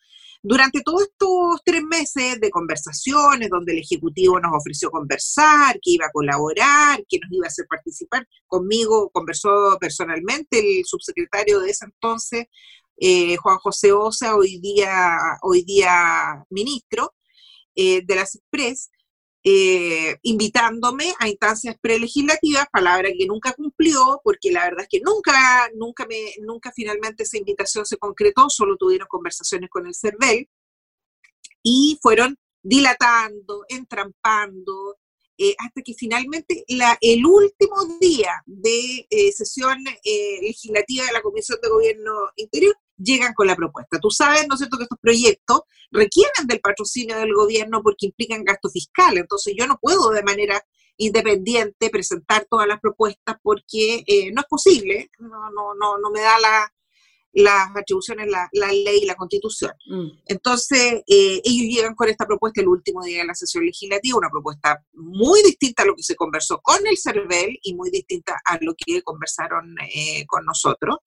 durante 0.44 0.82
todos 0.82 1.04
estos 1.04 1.62
tres 1.64 1.82
meses 1.84 2.40
de 2.42 2.50
conversaciones, 2.50 3.50
donde 3.50 3.72
el 3.72 3.80
Ejecutivo 3.80 4.42
nos 4.42 4.52
ofreció 4.54 4.92
conversar, 4.92 5.76
que 5.82 5.92
iba 5.92 6.06
a 6.06 6.12
colaborar, 6.12 7.02
que 7.08 7.18
nos 7.20 7.32
iba 7.32 7.46
a 7.46 7.48
hacer 7.48 7.66
participar, 7.68 8.28
conmigo 8.46 9.10
conversó 9.10 9.78
personalmente 9.80 10.60
el 10.60 10.86
subsecretario 10.86 11.62
de 11.62 11.70
ese 11.70 11.86
entonces, 11.86 12.48
eh, 12.98 13.38
Juan 13.38 13.58
José 13.58 13.94
Osa, 13.94 14.36
hoy 14.36 14.60
día, 14.60 15.18
hoy 15.42 15.64
día 15.64 16.44
ministro 16.50 17.14
eh, 17.74 18.02
de 18.06 18.16
las 18.16 18.36
Express, 18.36 18.92
eh, 19.46 20.18
invitándome 20.22 21.14
a 21.20 21.28
instancias 21.28 21.76
prelegislativas, 21.82 22.66
palabra 22.72 23.10
que 23.18 23.26
nunca 23.26 23.52
cumplió, 23.54 24.22
porque 24.24 24.52
la 24.52 24.64
verdad 24.64 24.84
es 24.84 24.88
que 24.90 25.02
nunca, 25.02 25.70
nunca, 25.76 26.06
me, 26.06 26.34
nunca 26.42 26.72
finalmente 26.74 27.24
esa 27.24 27.38
invitación 27.38 27.86
se 27.86 27.98
concretó, 27.98 28.50
solo 28.50 28.78
tuvieron 28.78 29.08
conversaciones 29.10 29.70
con 29.70 29.86
el 29.86 29.96
CERVEL. 29.96 30.50
Y 31.62 31.98
fueron 32.02 32.38
dilatando, 32.62 33.66
entrampando, 33.70 34.98
eh, 35.38 35.56
hasta 35.60 35.82
que 35.82 35.94
finalmente 35.94 36.64
la, 36.70 36.98
el 37.02 37.26
último 37.26 37.76
día 38.00 38.44
de 38.46 39.08
eh, 39.10 39.32
sesión 39.32 39.84
legislativa 40.42 41.06
de 41.06 41.14
la 41.14 41.22
Comisión 41.22 41.60
de 41.62 41.70
Gobierno 41.70 42.12
Interior 42.36 42.76
llegan 42.98 43.34
con 43.34 43.48
la 43.48 43.56
propuesta. 43.56 44.00
Tú 44.00 44.10
sabes, 44.10 44.48
¿no 44.48 44.56
es 44.56 44.60
cierto?, 44.60 44.78
que 44.78 44.84
estos 44.84 45.00
proyectos 45.00 45.62
requieren 45.92 46.48
del 46.48 46.60
patrocinio 46.60 47.18
del 47.18 47.34
gobierno 47.34 47.82
porque 47.82 48.08
implican 48.08 48.44
gasto 48.44 48.70
fiscal. 48.70 49.18
Entonces 49.18 49.54
yo 49.58 49.68
no 49.68 49.78
puedo 49.80 50.10
de 50.12 50.24
manera 50.24 50.62
independiente 50.98 51.90
presentar 51.90 52.46
todas 52.50 52.68
las 52.68 52.80
propuestas 52.80 53.38
porque 53.42 54.04
eh, 54.06 54.32
no 54.32 54.42
es 54.42 54.48
posible, 54.48 55.10
no, 55.20 55.50
no, 55.52 55.74
no, 55.74 55.98
no 55.98 56.12
me 56.12 56.22
da 56.22 56.40
la, 56.40 56.74
las 57.34 57.76
atribuciones 57.76 58.28
la, 58.30 58.48
la 58.54 58.68
ley 58.68 59.00
y 59.02 59.06
la 59.06 59.16
constitución. 59.16 59.72
Mm. 59.88 60.08
Entonces, 60.28 61.04
eh, 61.08 61.42
ellos 61.44 61.76
llegan 61.76 61.96
con 61.96 62.10
esta 62.10 62.28
propuesta 62.28 62.62
el 62.62 62.68
último 62.68 63.04
día 63.04 63.20
de 63.20 63.28
la 63.28 63.34
sesión 63.34 63.66
legislativa, 63.66 64.18
una 64.18 64.30
propuesta 64.30 64.84
muy 64.94 65.42
distinta 65.42 65.84
a 65.84 65.88
lo 65.88 65.96
que 65.96 66.04
se 66.04 66.16
conversó 66.16 66.62
con 66.62 66.86
el 66.86 66.98
CERVEL 66.98 67.60
y 67.64 67.74
muy 67.74 67.90
distinta 67.90 68.40
a 68.46 68.58
lo 68.62 68.76
que 68.78 69.02
conversaron 69.02 69.76
eh, 69.82 70.26
con 70.28 70.46
nosotros 70.46 70.98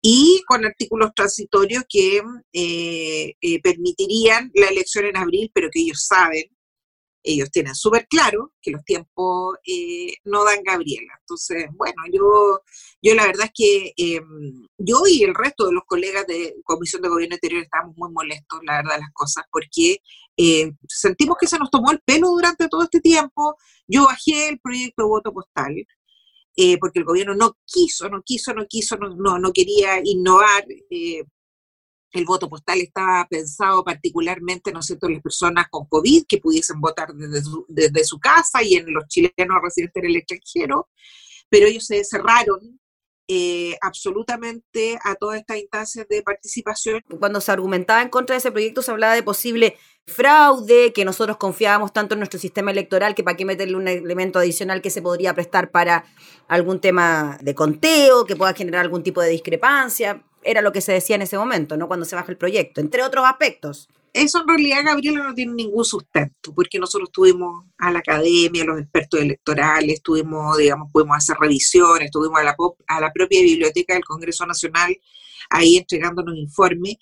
y 0.00 0.42
con 0.46 0.64
artículos 0.64 1.12
transitorios 1.14 1.84
que 1.88 2.22
eh, 2.52 3.34
eh, 3.40 3.60
permitirían 3.62 4.50
la 4.54 4.68
elección 4.68 5.06
en 5.06 5.16
abril, 5.16 5.50
pero 5.52 5.68
que 5.72 5.80
ellos 5.80 6.06
saben, 6.06 6.44
ellos 7.24 7.50
tienen 7.50 7.74
súper 7.74 8.06
claro 8.06 8.54
que 8.62 8.70
los 8.70 8.84
tiempos 8.84 9.56
eh, 9.66 10.14
no 10.24 10.44
dan 10.44 10.62
Gabriela. 10.62 11.12
Entonces, 11.20 11.66
bueno, 11.76 11.96
yo, 12.12 12.60
yo 13.02 13.14
la 13.14 13.26
verdad 13.26 13.46
es 13.46 13.52
que 13.54 13.92
em, 13.96 14.66
yo 14.78 15.02
y 15.06 15.24
el 15.24 15.34
resto 15.34 15.66
de 15.66 15.72
los 15.72 15.82
colegas 15.84 16.26
de 16.26 16.54
Comisión 16.64 17.02
de 17.02 17.08
Gobierno 17.08 17.34
Interior 17.34 17.62
estamos 17.64 17.96
muy 17.96 18.10
molestos, 18.12 18.60
la 18.64 18.76
verdad, 18.76 19.00
las 19.00 19.12
cosas, 19.12 19.44
porque 19.50 19.98
sentimos 20.88 21.36
que 21.40 21.48
se 21.48 21.58
nos 21.58 21.70
tomó 21.70 21.90
el 21.90 22.00
pelo 22.04 22.28
durante 22.28 22.68
todo 22.68 22.84
este 22.84 23.00
tiempo. 23.00 23.56
Yo 23.88 24.04
bajé 24.04 24.50
el 24.50 24.60
proyecto 24.60 25.02
de 25.02 25.08
voto 25.08 25.32
postal, 25.32 25.74
eh, 26.60 26.76
porque 26.76 26.98
el 26.98 27.04
gobierno 27.04 27.36
no 27.36 27.56
quiso, 27.64 28.08
no 28.08 28.20
quiso, 28.24 28.52
no 28.52 28.66
quiso, 28.66 28.96
no, 28.96 29.38
no, 29.38 29.52
quería 29.52 30.00
innovar. 30.02 30.66
Eh, 30.90 31.22
el 32.10 32.24
voto 32.24 32.48
postal 32.48 32.80
estaba 32.80 33.24
pensado 33.30 33.84
particularmente, 33.84 34.72
¿no 34.72 34.80
es 34.80 34.86
cierto?, 34.86 35.08
las 35.08 35.22
personas 35.22 35.68
con 35.70 35.86
COVID 35.86 36.24
que 36.26 36.38
pudiesen 36.38 36.80
votar 36.80 37.14
desde 37.14 37.42
su, 37.42 37.64
desde 37.68 38.02
su 38.02 38.18
casa 38.18 38.60
y 38.64 38.74
en 38.74 38.92
los 38.92 39.06
chilenos 39.06 39.62
residentes 39.62 40.02
en 40.02 40.10
el 40.10 40.16
extranjero, 40.16 40.88
pero 41.48 41.68
ellos 41.68 41.86
se 41.86 42.02
cerraron 42.02 42.80
eh, 43.28 43.76
absolutamente 43.82 44.98
a 45.04 45.14
todas 45.14 45.38
estas 45.38 45.58
instancias 45.58 46.08
de 46.08 46.22
participación. 46.22 47.02
Cuando 47.20 47.40
se 47.40 47.52
argumentaba 47.52 48.02
en 48.02 48.08
contra 48.08 48.34
de 48.34 48.38
ese 48.38 48.50
proyecto 48.50 48.80
se 48.80 48.90
hablaba 48.90 49.14
de 49.14 49.22
posible 49.22 49.76
fraude, 50.06 50.94
que 50.94 51.04
nosotros 51.04 51.36
confiábamos 51.36 51.92
tanto 51.92 52.14
en 52.14 52.20
nuestro 52.20 52.40
sistema 52.40 52.70
electoral 52.70 53.14
que 53.14 53.22
para 53.22 53.36
qué 53.36 53.44
meterle 53.44 53.76
un 53.76 53.86
elemento 53.86 54.38
adicional 54.38 54.80
que 54.80 54.88
se 54.88 55.02
podría 55.02 55.34
prestar 55.34 55.70
para 55.70 56.06
algún 56.48 56.80
tema 56.80 57.38
de 57.42 57.54
conteo, 57.54 58.24
que 58.24 58.34
pueda 58.34 58.54
generar 58.54 58.80
algún 58.80 59.02
tipo 59.02 59.20
de 59.20 59.28
discrepancia. 59.28 60.24
Era 60.42 60.62
lo 60.62 60.72
que 60.72 60.80
se 60.80 60.92
decía 60.92 61.16
en 61.16 61.22
ese 61.22 61.36
momento, 61.36 61.76
¿no? 61.76 61.86
Cuando 61.86 62.06
se 62.06 62.16
baja 62.16 62.32
el 62.32 62.38
proyecto, 62.38 62.80
entre 62.80 63.02
otros 63.02 63.26
aspectos 63.26 63.88
eso 64.12 64.40
en 64.40 64.48
realidad, 64.48 64.84
Gabriela, 64.84 65.24
no 65.24 65.34
tiene 65.34 65.52
ningún 65.54 65.84
sustento, 65.84 66.54
porque 66.54 66.78
nosotros 66.78 67.10
tuvimos 67.12 67.64
a 67.78 67.90
la 67.90 68.00
academia, 68.00 68.62
a 68.62 68.66
los 68.66 68.80
expertos 68.80 69.20
electorales, 69.20 70.02
tuvimos, 70.02 70.56
digamos, 70.56 70.90
pudimos 70.92 71.16
hacer 71.16 71.36
revisiones, 71.40 72.10
tuvimos 72.10 72.40
a 72.40 72.44
la, 72.44 72.56
a 72.86 73.00
la 73.00 73.12
propia 73.12 73.42
biblioteca 73.42 73.94
del 73.94 74.04
Congreso 74.04 74.46
Nacional 74.46 74.96
ahí 75.50 75.76
entregándonos 75.76 76.36
informes. 76.36 76.96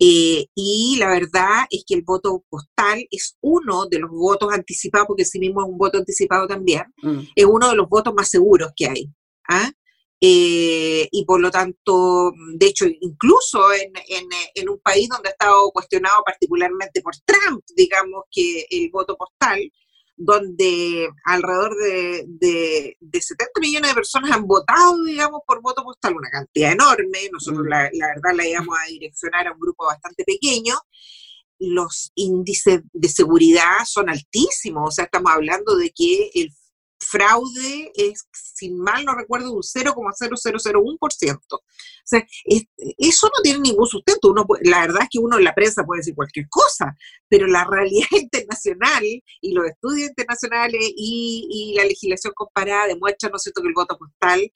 Eh, 0.00 0.46
y 0.54 0.96
la 0.98 1.08
verdad 1.08 1.66
es 1.70 1.82
que 1.84 1.94
el 1.94 2.02
voto 2.02 2.44
postal 2.48 3.04
es 3.10 3.36
uno 3.40 3.86
de 3.86 3.98
los 3.98 4.10
votos 4.10 4.52
anticipados, 4.52 5.08
porque 5.08 5.24
sí 5.24 5.38
mismo 5.40 5.62
es 5.62 5.68
un 5.68 5.78
voto 5.78 5.98
anticipado 5.98 6.46
también, 6.46 6.84
mm. 7.02 7.20
es 7.34 7.44
uno 7.44 7.68
de 7.68 7.76
los 7.76 7.88
votos 7.88 8.14
más 8.14 8.28
seguros 8.28 8.70
que 8.76 8.86
hay. 8.86 9.10
¿ah? 9.48 9.72
Eh, 10.20 11.08
y 11.12 11.24
por 11.24 11.40
lo 11.40 11.50
tanto, 11.50 12.32
de 12.54 12.66
hecho, 12.66 12.86
incluso 13.00 13.72
en, 13.72 13.92
en, 14.54 14.68
un 14.68 14.80
país 14.80 15.08
donde 15.08 15.28
ha 15.28 15.32
estado 15.32 15.70
cuestionado 15.70 16.22
particularmente 16.24 17.00
por 17.02 17.14
Trump, 17.24 17.62
digamos 17.76 18.24
que 18.30 18.66
el 18.68 18.90
voto 18.90 19.16
postal, 19.16 19.60
donde 20.16 21.08
alrededor 21.24 21.76
de, 21.76 22.96
de, 23.00 23.20
70 23.20 23.60
millones 23.60 23.90
de 23.90 23.94
personas 23.94 24.32
han 24.32 24.46
votado, 24.46 25.04
digamos, 25.04 25.42
por 25.46 25.62
voto 25.62 25.84
postal, 25.84 26.16
una 26.16 26.30
cantidad 26.30 26.72
enorme, 26.72 27.30
nosotros 27.32 27.64
mm. 27.64 27.68
la, 27.68 27.90
la 27.92 28.06
verdad 28.08 28.36
la 28.36 28.48
íbamos 28.48 28.76
a 28.76 28.88
direccionar 28.90 29.46
a 29.46 29.52
un 29.52 29.60
grupo 29.60 29.86
bastante 29.86 30.24
pequeño, 30.24 30.74
los 31.60 32.10
índices 32.16 32.80
de 32.92 33.08
seguridad 33.08 33.84
son 33.86 34.10
altísimos, 34.10 34.88
o 34.88 34.90
sea, 34.90 35.04
estamos 35.04 35.30
hablando 35.32 35.76
de 35.76 35.90
que 35.90 36.30
el 36.34 36.50
fraude 37.00 37.92
es, 37.94 38.26
sin 38.32 38.78
mal 38.78 39.04
no 39.04 39.14
recuerdo, 39.14 39.52
un 39.52 39.62
0,0001%. 39.62 41.38
O 41.50 41.60
sea, 42.04 42.26
eso 42.98 43.26
no 43.26 43.42
tiene 43.42 43.60
ningún 43.60 43.86
sustento. 43.86 44.30
Uno, 44.30 44.46
la 44.62 44.80
verdad 44.80 45.02
es 45.02 45.08
que 45.10 45.18
uno 45.18 45.38
en 45.38 45.44
la 45.44 45.54
prensa 45.54 45.84
puede 45.84 46.00
decir 46.00 46.14
cualquier 46.14 46.46
cosa, 46.48 46.96
pero 47.28 47.46
la 47.46 47.64
realidad 47.64 48.08
internacional 48.20 49.04
y 49.40 49.52
los 49.52 49.66
estudios 49.66 50.08
internacionales 50.08 50.80
y, 50.96 51.46
y 51.50 51.74
la 51.76 51.84
legislación 51.84 52.32
comparada 52.34 52.86
demuestran, 52.88 53.30
¿no 53.30 53.36
es 53.36 53.42
cierto?, 53.42 53.62
que 53.62 53.68
el 53.68 53.74
voto 53.74 53.98
postal 53.98 54.50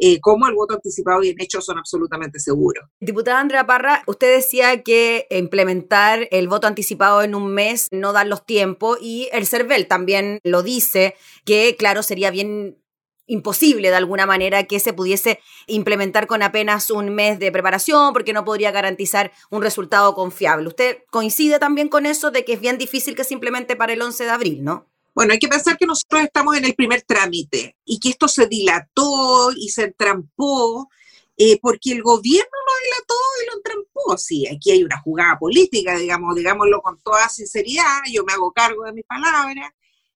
eh, 0.00 0.18
como 0.20 0.48
el 0.48 0.54
voto 0.54 0.74
anticipado 0.74 1.20
bien 1.20 1.36
hecho 1.38 1.60
son 1.60 1.78
absolutamente 1.78 2.38
seguros. 2.38 2.84
Diputada 3.00 3.40
Andrea 3.40 3.66
Parra, 3.66 4.02
usted 4.06 4.34
decía 4.34 4.82
que 4.82 5.26
implementar 5.30 6.26
el 6.30 6.48
voto 6.48 6.66
anticipado 6.66 7.22
en 7.22 7.34
un 7.34 7.52
mes 7.52 7.88
no 7.92 8.12
da 8.12 8.24
los 8.24 8.46
tiempos 8.46 8.98
y 9.00 9.28
el 9.32 9.46
CERVEL 9.46 9.86
también 9.86 10.40
lo 10.42 10.62
dice, 10.62 11.14
que 11.44 11.76
claro, 11.76 12.02
sería 12.02 12.30
bien 12.30 12.78
imposible 13.26 13.90
de 13.90 13.96
alguna 13.96 14.26
manera 14.26 14.64
que 14.64 14.80
se 14.80 14.92
pudiese 14.92 15.38
implementar 15.66 16.26
con 16.26 16.42
apenas 16.42 16.90
un 16.90 17.14
mes 17.14 17.38
de 17.38 17.52
preparación 17.52 18.12
porque 18.12 18.32
no 18.32 18.44
podría 18.44 18.72
garantizar 18.72 19.32
un 19.50 19.62
resultado 19.62 20.14
confiable. 20.14 20.68
¿Usted 20.68 20.98
coincide 21.10 21.58
también 21.58 21.88
con 21.88 22.06
eso 22.06 22.30
de 22.30 22.44
que 22.44 22.54
es 22.54 22.60
bien 22.60 22.76
difícil 22.76 23.14
que 23.14 23.24
se 23.24 23.34
implemente 23.34 23.76
para 23.76 23.92
el 23.92 24.02
11 24.02 24.24
de 24.24 24.30
abril, 24.30 24.64
no? 24.64 24.89
Bueno, 25.14 25.32
hay 25.32 25.38
que 25.38 25.48
pensar 25.48 25.76
que 25.76 25.86
nosotros 25.86 26.22
estamos 26.22 26.56
en 26.56 26.64
el 26.64 26.74
primer 26.74 27.02
trámite 27.02 27.76
y 27.84 27.98
que 27.98 28.10
esto 28.10 28.28
se 28.28 28.46
dilató 28.46 29.50
y 29.52 29.68
se 29.68 29.84
entrampó 29.84 30.88
eh, 31.36 31.58
porque 31.60 31.92
el 31.92 32.02
gobierno 32.02 32.50
lo 32.66 32.84
dilató 32.84 33.14
y 33.42 33.46
lo 33.46 33.56
entrampó. 33.56 34.18
Sí, 34.18 34.46
aquí 34.46 34.70
hay 34.70 34.84
una 34.84 35.00
jugada 35.00 35.38
política, 35.38 35.96
digamos, 35.96 36.34
digámoslo 36.34 36.82
con 36.82 37.00
toda 37.00 37.28
sinceridad, 37.28 38.02
yo 38.12 38.24
me 38.24 38.34
hago 38.34 38.52
cargo 38.52 38.84
de 38.84 38.92
mis 38.92 39.04
palabras. 39.04 39.70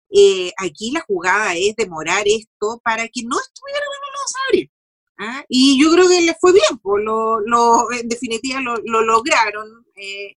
Eh, 0.09 0.51
aquí 0.57 0.91
la 0.91 1.01
jugada 1.01 1.55
es 1.55 1.75
demorar 1.75 2.23
esto 2.25 2.79
para 2.83 3.07
que 3.07 3.23
no 3.23 3.37
estuviera 3.39 3.79
en 3.79 4.59
el 4.59 4.61
11 4.61 4.71
¿ah? 5.17 5.45
Y 5.49 5.81
yo 5.81 5.91
creo 5.91 6.07
que 6.07 6.21
les 6.21 6.37
fue 6.39 6.53
bien, 6.53 6.77
pues 6.81 7.03
lo, 7.03 7.91
en 7.91 8.07
definitiva 8.07 8.61
lo, 8.61 8.77
lo 8.85 9.01
lograron. 9.01 9.85
Eh, 9.95 10.35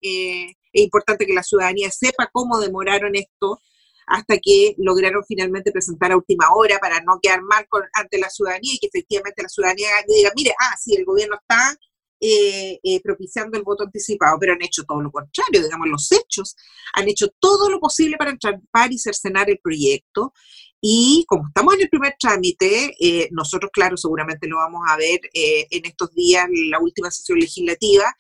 es 0.73 0.83
importante 0.83 1.27
que 1.27 1.35
la 1.35 1.43
ciudadanía 1.43 1.91
sepa 1.91 2.31
cómo 2.33 2.61
demoraron 2.61 3.17
esto 3.17 3.61
hasta 4.07 4.39
que 4.39 4.75
lograron 4.79 5.23
finalmente 5.27 5.73
presentar 5.73 6.13
a 6.13 6.17
última 6.17 6.47
hora 6.55 6.79
para 6.79 7.01
no 7.01 7.19
quedar 7.21 7.43
mal 7.43 7.67
ante 7.95 8.19
la 8.19 8.31
ciudadanía 8.31 8.75
y 8.75 8.79
que 8.79 8.87
efectivamente 8.87 9.43
la 9.43 9.49
ciudadanía 9.49 9.89
diga, 10.07 10.33
mire, 10.37 10.53
ah, 10.53 10.77
sí, 10.79 10.95
el 10.95 11.05
gobierno 11.05 11.37
está 11.37 11.77
eh, 12.19 12.79
eh, 12.83 13.03
propiciando 13.03 13.59
el 13.59 13.65
voto 13.65 13.85
anticipado, 13.85 14.39
pero 14.41 14.55
han 14.55 14.63
hecho 14.63 14.85
todo 14.85 15.03
lo 15.03 15.11
contrario, 15.11 15.63
digamos, 15.63 15.89
los 15.89 16.11
hechos, 16.13 16.57
han 16.95 17.09
hecho 17.09 17.27
todo 17.39 17.69
lo 17.69 17.79
posible 17.79 18.17
para 18.17 18.31
entrampar 18.31 18.93
y 18.93 18.99
cercenar 18.99 19.51
el 19.51 19.59
proyecto. 19.59 20.33
Y 20.81 21.25
como 21.27 21.49
estamos 21.49 21.75
en 21.75 21.83
el 21.83 21.89
primer 21.89 22.15
trámite, 22.19 22.95
eh, 23.01 23.29
nosotros, 23.33 23.71
claro, 23.73 23.97
seguramente 23.97 24.47
lo 24.47 24.57
vamos 24.57 24.83
a 24.89 24.97
ver 24.97 25.21
en 25.33 25.85
estos 25.85 26.13
días, 26.15 26.47
la 26.71 26.79
última 26.79 27.11
sesión 27.11 27.39
legislativa, 27.39 28.15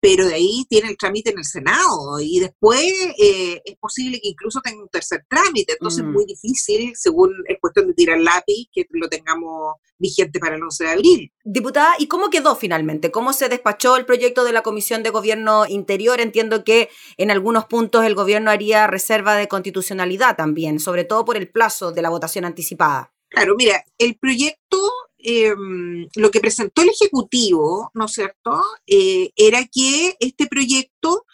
pero 0.00 0.26
de 0.26 0.34
ahí 0.34 0.64
tiene 0.68 0.88
el 0.88 0.96
trámite 0.96 1.30
en 1.30 1.38
el 1.38 1.44
Senado 1.44 2.18
y 2.20 2.40
después 2.40 2.84
eh, 3.18 3.60
es 3.64 3.76
posible 3.76 4.18
que 4.20 4.28
incluso 4.28 4.60
tenga 4.60 4.82
un 4.82 4.88
tercer 4.88 5.24
trámite, 5.28 5.74
entonces 5.74 6.00
es 6.00 6.06
mm. 6.06 6.12
muy 6.12 6.24
difícil, 6.24 6.92
según 6.96 7.32
es 7.46 7.58
cuestión 7.60 7.86
de 7.86 7.94
tirar 7.94 8.18
lápiz, 8.18 8.68
que 8.72 8.86
lo 8.90 9.08
tengamos 9.08 9.74
vigente 9.98 10.40
para 10.40 10.56
el 10.56 10.62
11 10.62 10.84
de 10.84 10.90
abril. 10.90 11.32
Diputada, 11.44 11.94
¿y 11.98 12.08
cómo 12.08 12.30
quedó 12.30 12.56
finalmente? 12.56 13.10
¿Cómo 13.10 13.32
se 13.32 13.48
despachó 13.48 13.96
el 13.96 14.06
proyecto 14.06 14.44
de 14.44 14.52
la 14.52 14.62
Comisión 14.62 15.02
de 15.02 15.10
Gobierno 15.10 15.66
Interior? 15.66 16.20
Entiendo 16.20 16.64
que 16.64 16.88
en 17.18 17.30
algunos 17.30 17.66
puntos 17.66 18.04
el 18.04 18.14
gobierno 18.14 18.50
haría 18.50 18.86
reserva 18.86 19.36
de 19.36 19.48
constitucionalidad 19.48 20.36
también, 20.36 20.80
sobre 20.80 21.04
todo 21.04 21.24
por 21.24 21.36
el 21.36 21.50
plazo 21.50 21.92
de 21.92 22.02
la 22.02 22.08
votación 22.08 22.46
anticipada. 22.46 23.12
Claro, 23.28 23.54
mira, 23.56 23.84
el 23.98 24.16
proyecto 24.18 24.78
Em, 25.22 26.08
lo 26.16 26.30
que 26.30 26.40
presentó 26.40 26.82
el 26.82 26.90
Ejecutivo, 26.90 27.90
¿no 27.94 28.06
es 28.06 28.12
cierto?, 28.12 28.62
eh, 28.86 29.30
era 29.36 29.66
que 29.66 30.16
este 30.18 30.46
proyecto, 30.46 31.26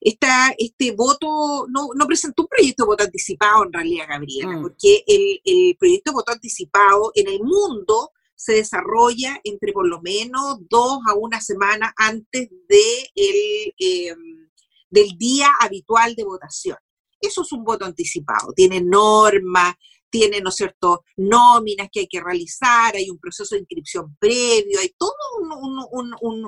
esta, 0.00 0.54
este 0.56 0.92
voto, 0.92 1.66
no, 1.68 1.88
no, 1.94 2.06
presentó 2.06 2.42
un 2.42 2.48
proyecto 2.48 2.84
de 2.84 2.86
voto 2.86 3.04
anticipado 3.04 3.64
en 3.64 3.72
realidad, 3.72 4.06
Gabriela, 4.08 4.56
mm. 4.56 4.62
porque 4.62 5.04
el, 5.06 5.40
el, 5.44 5.76
proyecto 5.76 6.10
de 6.10 6.14
voto 6.14 6.32
anticipado 6.32 7.12
en 7.14 7.28
el 7.28 7.40
mundo 7.40 8.12
se 8.34 8.54
desarrolla 8.54 9.40
entre 9.44 9.72
por 9.72 9.86
lo 9.86 10.00
menos 10.00 10.58
dos 10.68 10.98
a 11.06 11.14
una 11.14 11.40
semana 11.40 11.92
antes 11.96 12.48
de 12.68 13.10
el, 13.14 13.74
em, 13.78 14.48
del 14.90 15.18
día 15.18 15.50
habitual 15.60 16.14
de 16.14 16.24
votación. 16.24 16.78
Eso 17.20 17.42
es 17.42 17.52
un 17.52 17.64
voto 17.64 17.84
anticipado, 17.84 18.52
tiene 18.54 18.80
normas, 18.80 19.74
tiene, 20.14 20.40
¿no 20.40 20.50
es 20.50 20.54
cierto?, 20.54 21.02
nóminas 21.16 21.88
que 21.90 22.00
hay 22.00 22.06
que 22.06 22.20
realizar, 22.20 22.94
hay 22.94 23.10
un 23.10 23.18
proceso 23.18 23.56
de 23.56 23.62
inscripción 23.62 24.16
previo, 24.20 24.78
hay 24.80 24.94
todo 24.96 25.12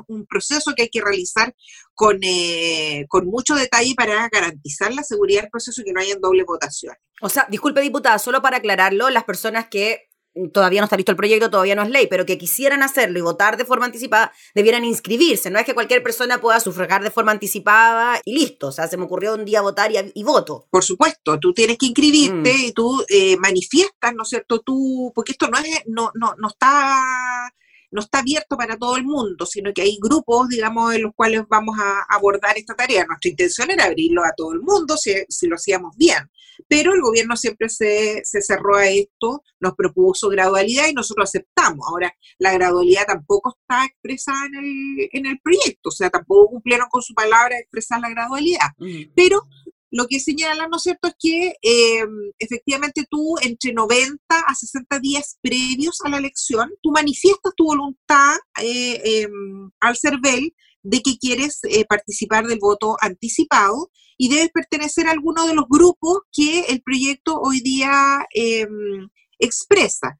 un, 0.06 0.26
proceso 0.28 0.72
que 0.76 0.82
hay 0.82 0.88
que 0.88 1.00
realizar 1.00 1.52
con, 1.92 2.20
eh, 2.22 3.06
con 3.08 3.26
mucho 3.26 3.56
detalle 3.56 3.94
para 3.96 4.28
garantizar 4.28 4.94
la 4.94 5.02
seguridad 5.02 5.42
del 5.42 5.50
proceso 5.50 5.80
y 5.80 5.84
que 5.84 5.92
no 5.92 6.00
haya 6.00 6.14
doble 6.20 6.44
votación. 6.44 6.94
O 7.20 7.28
sea, 7.28 7.48
disculpe 7.50 7.80
diputada, 7.80 8.20
solo 8.20 8.40
para 8.40 8.58
aclararlo, 8.58 9.10
las 9.10 9.24
personas 9.24 9.66
que 9.68 10.10
todavía 10.52 10.80
no 10.80 10.84
está 10.84 10.96
listo 10.96 11.12
el 11.12 11.16
proyecto, 11.16 11.50
todavía 11.50 11.74
no 11.74 11.82
es 11.82 11.90
ley, 11.90 12.06
pero 12.08 12.26
que 12.26 12.38
quisieran 12.38 12.82
hacerlo 12.82 13.18
y 13.18 13.22
votar 13.22 13.56
de 13.56 13.64
forma 13.64 13.86
anticipada, 13.86 14.32
debieran 14.54 14.84
inscribirse. 14.84 15.50
No 15.50 15.58
es 15.58 15.64
que 15.64 15.74
cualquier 15.74 16.02
persona 16.02 16.40
pueda 16.40 16.60
sufragar 16.60 17.02
de 17.02 17.10
forma 17.10 17.32
anticipada 17.32 18.20
y 18.24 18.34
listo. 18.34 18.68
O 18.68 18.72
sea, 18.72 18.88
se 18.88 18.96
me 18.96 19.04
ocurrió 19.04 19.34
un 19.34 19.44
día 19.44 19.60
votar 19.60 19.90
y, 19.92 20.22
voto. 20.24 20.66
Por 20.70 20.84
supuesto, 20.84 21.38
tú 21.38 21.52
tienes 21.52 21.78
que 21.78 21.86
inscribirte 21.86 22.52
mm. 22.52 22.64
y 22.64 22.72
tú 22.72 23.04
eh, 23.08 23.36
manifiestas, 23.38 24.14
¿no 24.14 24.22
es 24.22 24.28
cierto? 24.28 24.60
Tú, 24.60 25.12
porque 25.14 25.32
esto 25.32 25.48
no 25.48 25.58
es, 25.58 25.82
no, 25.86 26.10
no, 26.14 26.34
no 26.36 26.48
está 26.48 27.52
no 27.96 28.02
está 28.02 28.18
abierto 28.18 28.58
para 28.58 28.76
todo 28.76 28.96
el 28.98 29.04
mundo, 29.04 29.46
sino 29.46 29.72
que 29.72 29.80
hay 29.80 29.96
grupos, 29.98 30.48
digamos, 30.50 30.94
en 30.94 31.04
los 31.04 31.14
cuales 31.14 31.44
vamos 31.48 31.78
a 31.80 32.04
abordar 32.14 32.58
esta 32.58 32.74
tarea. 32.74 33.06
Nuestra 33.06 33.30
intención 33.30 33.70
era 33.70 33.86
abrirlo 33.86 34.22
a 34.22 34.34
todo 34.36 34.52
el 34.52 34.60
mundo 34.60 34.98
si, 34.98 35.14
si 35.30 35.46
lo 35.46 35.56
hacíamos 35.56 35.96
bien, 35.96 36.30
pero 36.68 36.92
el 36.92 37.00
gobierno 37.00 37.36
siempre 37.36 37.70
se, 37.70 38.20
se, 38.22 38.42
cerró 38.42 38.76
a 38.76 38.86
esto, 38.86 39.42
nos 39.60 39.74
propuso 39.74 40.28
gradualidad 40.28 40.88
y 40.88 40.92
nosotros 40.92 41.30
aceptamos. 41.30 41.86
Ahora, 41.88 42.12
la 42.38 42.52
gradualidad 42.52 43.06
tampoco 43.06 43.56
está 43.58 43.86
expresada 43.86 44.44
en 44.44 44.56
el, 44.56 45.08
en 45.12 45.26
el 45.26 45.40
proyecto, 45.40 45.88
o 45.88 45.92
sea, 45.92 46.10
tampoco 46.10 46.50
cumplieron 46.50 46.88
con 46.90 47.00
su 47.00 47.14
palabra 47.14 47.56
de 47.56 47.62
expresar 47.62 47.98
la 48.00 48.10
gradualidad, 48.10 48.68
pero 49.14 49.40
lo 49.90 50.06
que 50.06 50.20
señalan, 50.20 50.70
¿no 50.70 50.76
es 50.76 50.82
cierto?, 50.82 51.08
es 51.08 51.14
que 51.18 51.54
em, 51.62 52.32
efectivamente 52.38 53.04
tú 53.10 53.36
entre 53.42 53.72
90 53.72 54.18
a 54.28 54.54
60 54.54 54.98
días 55.00 55.38
previos 55.40 56.00
a 56.04 56.08
la 56.08 56.18
elección, 56.18 56.70
tú 56.82 56.90
manifiestas 56.90 57.52
tu 57.56 57.64
voluntad 57.64 58.36
eh, 58.62 59.00
em, 59.04 59.70
al 59.80 59.96
CERVEL 59.96 60.54
de 60.82 61.02
que 61.02 61.18
quieres 61.18 61.60
eh, 61.64 61.84
participar 61.84 62.46
del 62.46 62.58
voto 62.60 62.96
anticipado 63.00 63.90
y 64.18 64.28
debes 64.28 64.50
pertenecer 64.50 65.06
a 65.08 65.12
alguno 65.12 65.46
de 65.46 65.54
los 65.54 65.66
grupos 65.68 66.20
que 66.32 66.60
el 66.68 66.82
proyecto 66.82 67.40
hoy 67.40 67.60
día 67.60 68.24
em, 68.34 69.08
expresa. 69.38 70.18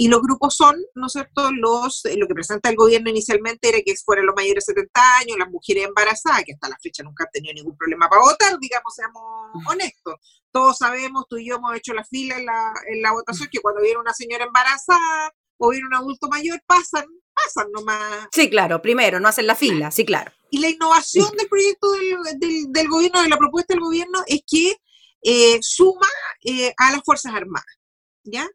Y 0.00 0.06
los 0.06 0.22
grupos 0.22 0.54
son, 0.54 0.76
¿no 0.94 1.06
es 1.06 1.12
cierto?, 1.12 1.50
los, 1.50 2.04
eh, 2.04 2.16
lo 2.16 2.28
que 2.28 2.34
presenta 2.34 2.70
el 2.70 2.76
gobierno 2.76 3.10
inicialmente 3.10 3.68
era 3.68 3.78
que 3.84 3.96
fueran 3.96 4.26
los 4.26 4.36
mayores 4.36 4.64
de 4.64 4.74
70 4.74 5.16
años, 5.18 5.38
las 5.38 5.50
mujeres 5.50 5.86
embarazadas, 5.86 6.44
que 6.46 6.52
hasta 6.52 6.68
la 6.68 6.78
fecha 6.80 7.02
nunca 7.02 7.24
han 7.24 7.30
tenido 7.32 7.52
ningún 7.52 7.76
problema 7.76 8.08
para 8.08 8.22
votar, 8.22 8.56
digamos, 8.60 8.94
seamos 8.94 9.50
honestos. 9.66 10.14
Todos 10.52 10.78
sabemos, 10.78 11.24
tú 11.28 11.38
y 11.38 11.48
yo 11.48 11.56
hemos 11.56 11.74
hecho 11.74 11.94
la 11.94 12.04
fila 12.04 12.38
en 12.38 12.46
la, 12.46 12.72
en 12.86 13.02
la 13.02 13.10
votación, 13.10 13.48
que 13.50 13.58
cuando 13.58 13.82
viene 13.82 13.98
una 13.98 14.14
señora 14.14 14.44
embarazada 14.44 15.34
o 15.56 15.70
viene 15.70 15.88
un 15.88 15.94
adulto 15.94 16.28
mayor, 16.28 16.62
pasan, 16.64 17.06
pasan 17.34 17.72
nomás. 17.72 18.28
Sí, 18.30 18.48
claro, 18.48 18.80
primero, 18.80 19.18
no 19.18 19.26
hacen 19.26 19.48
la 19.48 19.56
fila, 19.56 19.90
sí, 19.90 20.04
claro. 20.04 20.30
Y 20.48 20.60
la 20.60 20.68
innovación 20.68 21.28
del 21.36 21.48
proyecto 21.48 21.90
del, 21.90 22.70
del, 22.70 22.88
gobierno, 22.88 23.20
de 23.20 23.30
la 23.30 23.36
propuesta 23.36 23.74
del 23.74 23.82
gobierno, 23.82 24.20
es 24.28 24.42
que 24.46 24.76
eh, 25.22 25.58
suma 25.60 26.06
eh, 26.44 26.72
a 26.76 26.92
las 26.92 27.02
Fuerzas 27.04 27.34
Armadas, 27.34 27.80
¿ya? 28.22 28.48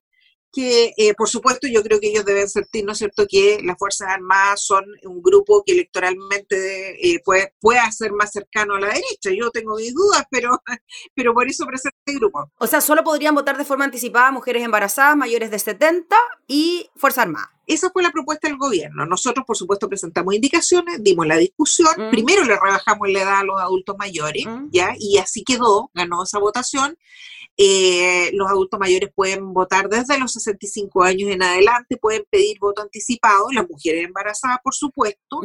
Que, 0.53 0.93
eh, 0.95 1.15
por 1.15 1.27
supuesto, 1.27 1.67
yo 1.67 1.81
creo 1.81 1.99
que 1.99 2.09
ellos 2.09 2.25
deben 2.25 2.47
sentir, 2.47 2.85
¿no 2.85 2.91
es 2.91 2.99
cierto?, 2.99 3.25
que 3.27 3.59
las 3.63 3.77
Fuerzas 3.77 4.09
Armadas 4.09 4.63
son 4.63 4.85
un 5.03 5.21
grupo 5.21 5.63
que 5.65 5.73
electoralmente 5.73 7.15
eh, 7.15 7.21
puede, 7.25 7.51
ser 7.91 8.11
más 8.13 8.31
cercano 8.31 8.75
a 8.75 8.79
la 8.79 8.87
derecha. 8.87 9.31
Yo 9.35 9.49
tengo 9.49 9.75
mis 9.75 9.93
dudas, 9.93 10.23
pero, 10.29 10.61
pero 11.15 11.33
por 11.33 11.47
eso 11.47 11.65
presento 11.65 11.97
este 12.05 12.19
grupo. 12.19 12.51
O 12.57 12.67
sea, 12.67 12.81
solo 12.81 13.03
podrían 13.03 13.33
votar 13.33 13.57
de 13.57 13.65
forma 13.65 13.85
anticipada 13.85 14.31
mujeres 14.31 14.63
embarazadas 14.63 15.17
mayores 15.17 15.49
de 15.49 15.57
70 15.57 16.15
y 16.47 16.89
Fuerza 16.95 17.23
Armada. 17.23 17.51
Esa 17.65 17.89
fue 17.91 18.03
la 18.03 18.11
propuesta 18.11 18.47
del 18.47 18.57
gobierno. 18.57 19.05
Nosotros, 19.05 19.45
por 19.45 19.55
supuesto, 19.55 19.87
presentamos 19.87 20.33
indicaciones, 20.33 21.03
dimos 21.03 21.25
la 21.25 21.37
discusión. 21.37 21.93
Mm. 21.97 22.11
Primero 22.11 22.43
le 22.43 22.59
rebajamos 22.59 23.09
la 23.09 23.21
edad 23.21 23.39
a 23.39 23.43
los 23.43 23.59
adultos 23.61 23.95
mayores, 23.97 24.45
mm. 24.45 24.69
¿ya? 24.71 24.95
Y 24.99 25.17
así 25.17 25.43
quedó, 25.43 25.89
ganó 25.93 26.23
esa 26.23 26.39
votación. 26.39 26.97
Eh, 27.55 28.31
los 28.33 28.49
adultos 28.49 28.79
mayores 28.79 29.11
pueden 29.13 29.53
votar 29.53 29.87
desde 29.87 30.17
los 30.17 30.33
65 30.33 31.03
años 31.03 31.29
en 31.29 31.43
adelante, 31.43 31.97
pueden 31.97 32.25
pedir 32.29 32.57
voto 32.59 32.81
anticipado, 32.81 33.51
las 33.51 33.69
mujeres 33.69 34.05
embarazadas, 34.05 34.57
por 34.63 34.73
supuesto. 34.73 35.41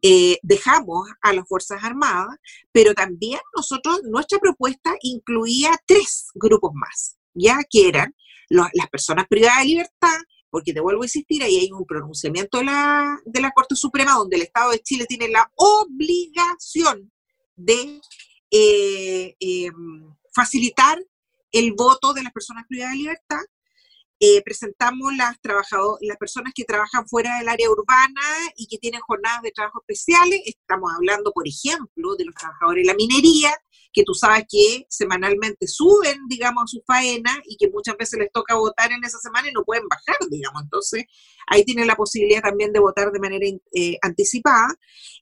Eh, 0.00 0.38
dejamos 0.42 1.08
a 1.20 1.32
las 1.32 1.46
Fuerzas 1.48 1.82
Armadas, 1.82 2.36
pero 2.70 2.94
también 2.94 3.40
nosotros, 3.56 4.02
nuestra 4.04 4.38
propuesta 4.38 4.94
incluía 5.02 5.72
tres 5.84 6.28
grupos 6.34 6.72
más, 6.74 7.16
ya 7.34 7.58
que 7.68 7.88
eran 7.88 8.14
las 8.48 8.88
personas 8.90 9.26
privadas 9.28 9.60
de 9.60 9.64
libertad, 9.64 10.18
porque 10.52 10.74
te 10.74 10.80
vuelvo 10.80 11.00
a 11.00 11.06
insistir, 11.06 11.42
ahí 11.42 11.56
hay 11.56 11.72
un 11.72 11.86
pronunciamiento 11.86 12.58
de 12.58 12.64
la, 12.64 13.18
de 13.24 13.40
la 13.40 13.52
Corte 13.52 13.74
Suprema 13.74 14.12
donde 14.12 14.36
el 14.36 14.42
Estado 14.42 14.70
de 14.70 14.80
Chile 14.80 15.06
tiene 15.08 15.28
la 15.28 15.50
obligación 15.56 17.10
de 17.56 17.98
eh, 18.50 19.34
em, 19.40 20.14
facilitar 20.30 21.02
el 21.52 21.72
voto 21.72 22.12
de 22.12 22.22
las 22.22 22.34
personas 22.34 22.66
privadas 22.68 22.92
de 22.92 22.98
libertad. 22.98 23.40
Eh, 24.24 24.40
presentamos 24.44 25.12
las, 25.16 25.36
las 26.00 26.16
personas 26.16 26.52
que 26.54 26.62
trabajan 26.62 27.08
fuera 27.08 27.38
del 27.38 27.48
área 27.48 27.68
urbana 27.68 28.22
y 28.56 28.68
que 28.68 28.78
tienen 28.78 29.00
jornadas 29.00 29.42
de 29.42 29.50
trabajo 29.50 29.80
especiales. 29.80 30.40
Estamos 30.44 30.92
hablando, 30.94 31.32
por 31.32 31.42
ejemplo, 31.48 32.14
de 32.14 32.26
los 32.26 32.34
trabajadores 32.36 32.84
de 32.84 32.92
la 32.92 32.94
minería, 32.94 33.52
que 33.92 34.04
tú 34.04 34.14
sabes 34.14 34.44
que 34.48 34.86
semanalmente 34.88 35.66
suben, 35.66 36.20
digamos, 36.28 36.62
a 36.62 36.66
su 36.68 36.84
faena 36.86 37.36
y 37.46 37.56
que 37.56 37.68
muchas 37.68 37.96
veces 37.96 38.16
les 38.20 38.30
toca 38.30 38.54
votar 38.54 38.92
en 38.92 39.02
esa 39.02 39.18
semana 39.18 39.48
y 39.48 39.52
no 39.52 39.64
pueden 39.64 39.88
bajar, 39.88 40.16
digamos. 40.30 40.62
Entonces, 40.62 41.02
ahí 41.48 41.64
tienen 41.64 41.88
la 41.88 41.96
posibilidad 41.96 42.42
también 42.42 42.72
de 42.72 42.78
votar 42.78 43.10
de 43.10 43.18
manera 43.18 43.44
eh, 43.74 43.98
anticipada. 44.02 44.68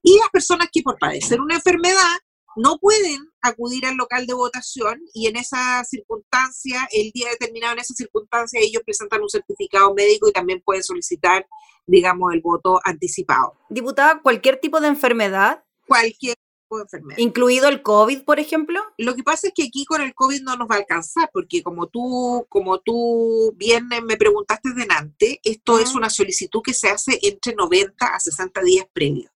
Y 0.02 0.18
las 0.18 0.28
personas 0.28 0.68
que 0.70 0.82
por 0.82 0.98
padecer 0.98 1.40
una 1.40 1.54
enfermedad 1.54 2.18
no 2.56 2.78
pueden 2.78 3.30
acudir 3.42 3.86
al 3.86 3.96
local 3.96 4.26
de 4.26 4.34
votación 4.34 5.00
y 5.14 5.26
en 5.26 5.36
esa 5.36 5.84
circunstancia, 5.84 6.88
el 6.92 7.10
día 7.12 7.30
determinado 7.30 7.74
en 7.74 7.80
esa 7.80 7.94
circunstancia, 7.94 8.60
ellos 8.60 8.82
presentan 8.84 9.22
un 9.22 9.28
certificado 9.28 9.94
médico 9.94 10.28
y 10.28 10.32
también 10.32 10.62
pueden 10.64 10.82
solicitar, 10.82 11.46
digamos, 11.86 12.32
el 12.34 12.40
voto 12.40 12.80
anticipado. 12.84 13.54
Diputada, 13.68 14.20
¿cualquier 14.22 14.58
tipo 14.58 14.80
de 14.80 14.88
enfermedad? 14.88 15.64
Cualquier 15.86 16.36
tipo 16.36 16.76
de 16.78 16.82
enfermedad. 16.82 17.18
¿Incluido 17.18 17.68
el 17.68 17.82
COVID, 17.82 18.22
por 18.24 18.40
ejemplo? 18.40 18.80
Lo 18.98 19.14
que 19.14 19.22
pasa 19.22 19.48
es 19.48 19.54
que 19.54 19.64
aquí 19.64 19.84
con 19.84 20.02
el 20.02 20.14
COVID 20.14 20.42
no 20.42 20.56
nos 20.56 20.68
va 20.68 20.76
a 20.76 20.78
alcanzar, 20.78 21.30
porque 21.32 21.62
como 21.62 21.86
tú, 21.86 22.46
como 22.48 22.80
tú 22.80 23.54
bien 23.56 23.88
me 23.88 24.16
preguntaste 24.16 24.74
delante, 24.74 25.40
esto 25.44 25.78
es 25.78 25.94
una 25.94 26.10
solicitud 26.10 26.60
que 26.62 26.74
se 26.74 26.88
hace 26.88 27.18
entre 27.22 27.54
90 27.54 28.06
a 28.06 28.20
60 28.20 28.60
días 28.62 28.86
previos. 28.92 29.30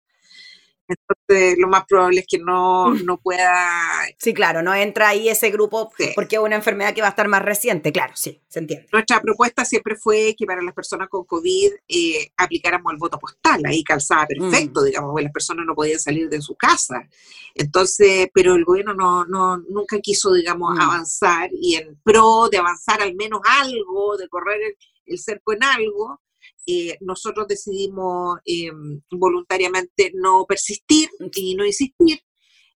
Entonces, 0.87 1.57
lo 1.59 1.69
más 1.69 1.85
probable 1.87 2.21
es 2.21 2.27
que 2.29 2.39
no, 2.39 2.91
mm. 2.91 3.05
no 3.05 3.19
pueda... 3.19 3.55
Sí, 4.19 4.35
claro, 4.35 4.63
no 4.63 4.75
entra 4.75 5.09
ahí 5.09 5.29
ese 5.29 5.51
grupo 5.51 5.91
porque 6.15 6.37
es 6.37 6.43
una 6.43 6.57
enfermedad 6.57 6.95
que 6.95 7.01
va 7.01 7.09
a 7.09 7.11
estar 7.11 7.29
más 7.29 7.43
reciente, 7.43 7.93
claro, 7.93 8.13
sí, 8.17 8.43
se 8.49 8.59
entiende. 8.59 8.87
Nuestra 8.93 9.21
propuesta 9.21 9.65
siempre 9.65 9.97
fue 9.97 10.35
que 10.37 10.45
para 10.45 10.63
las 10.63 10.75
personas 10.75 11.09
con 11.09 11.25
COVID 11.25 11.73
eh, 11.89 12.31
aplicáramos 12.37 12.93
el 12.93 12.99
voto 12.99 13.19
postal, 13.19 13.63
ahí 13.67 13.83
calzaba 13.83 14.27
perfecto, 14.27 14.83
mm. 14.83 14.85
digamos, 14.85 15.11
porque 15.11 15.25
las 15.25 15.33
personas 15.33 15.67
no 15.67 15.75
podían 15.75 16.01
salir 16.01 16.29
de 16.29 16.43
su 16.43 16.55
casa. 16.55 17.09
Entonces, 17.55 18.29
pero 18.35 18.55
el 18.55 18.65
gobierno 18.65 18.95
no, 18.95 19.25
no 19.25 19.57
nunca 19.57 19.99
quiso, 20.01 20.33
digamos, 20.35 20.75
mm. 20.75 20.81
avanzar 20.81 21.51
y 21.53 21.77
en 21.77 21.99
pro 22.03 22.49
de 22.51 22.59
avanzar 22.59 23.01
al 23.01 23.15
menos 23.15 23.41
algo, 23.45 24.17
de 24.17 24.29
correr 24.29 24.77
el 25.07 25.19
cerco 25.19 25.53
en 25.53 25.65
algo, 25.65 26.21
eh, 26.67 26.97
nosotros 27.01 27.47
decidimos 27.47 28.39
eh, 28.45 28.71
voluntariamente 29.11 30.13
no 30.15 30.47
persistir 30.47 31.11
y 31.35 31.55
no 31.55 31.65
insistir 31.67 32.21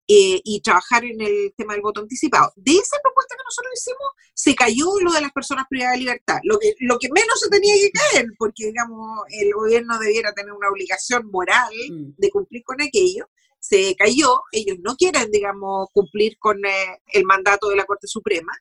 eh, 0.08 0.40
y 0.44 0.60
trabajar 0.60 1.04
en 1.04 1.20
el 1.20 1.52
tema 1.56 1.74
del 1.74 1.82
voto 1.82 2.00
anticipado. 2.00 2.52
De 2.56 2.72
esa 2.72 2.96
propuesta 3.02 3.34
que 3.36 3.44
nosotros 3.44 3.72
hicimos, 3.74 4.10
se 4.34 4.54
cayó 4.54 4.86
lo 5.00 5.12
de 5.12 5.20
las 5.20 5.32
personas 5.32 5.66
privadas 5.68 5.94
de 5.94 6.00
libertad, 6.00 6.38
lo 6.44 6.58
que, 6.58 6.74
lo 6.80 6.98
que 6.98 7.08
menos 7.10 7.40
se 7.40 7.48
tenía 7.48 7.74
que 7.74 7.90
caer, 7.90 8.26
porque 8.38 8.66
digamos, 8.66 9.20
el 9.30 9.52
gobierno 9.52 9.98
debiera 9.98 10.32
tener 10.32 10.52
una 10.52 10.70
obligación 10.70 11.26
moral 11.30 11.72
mm. 11.90 12.14
de 12.18 12.30
cumplir 12.30 12.62
con 12.62 12.80
aquello. 12.80 13.28
Se 13.58 13.96
cayó, 13.96 14.42
ellos 14.52 14.76
no 14.80 14.94
quieren, 14.94 15.28
digamos, 15.32 15.88
cumplir 15.92 16.38
con 16.38 16.60
el 16.64 17.24
mandato 17.24 17.68
de 17.68 17.76
la 17.76 17.84
Corte 17.84 18.06
Suprema, 18.06 18.52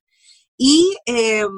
y 0.58 0.96
em, 1.06 1.50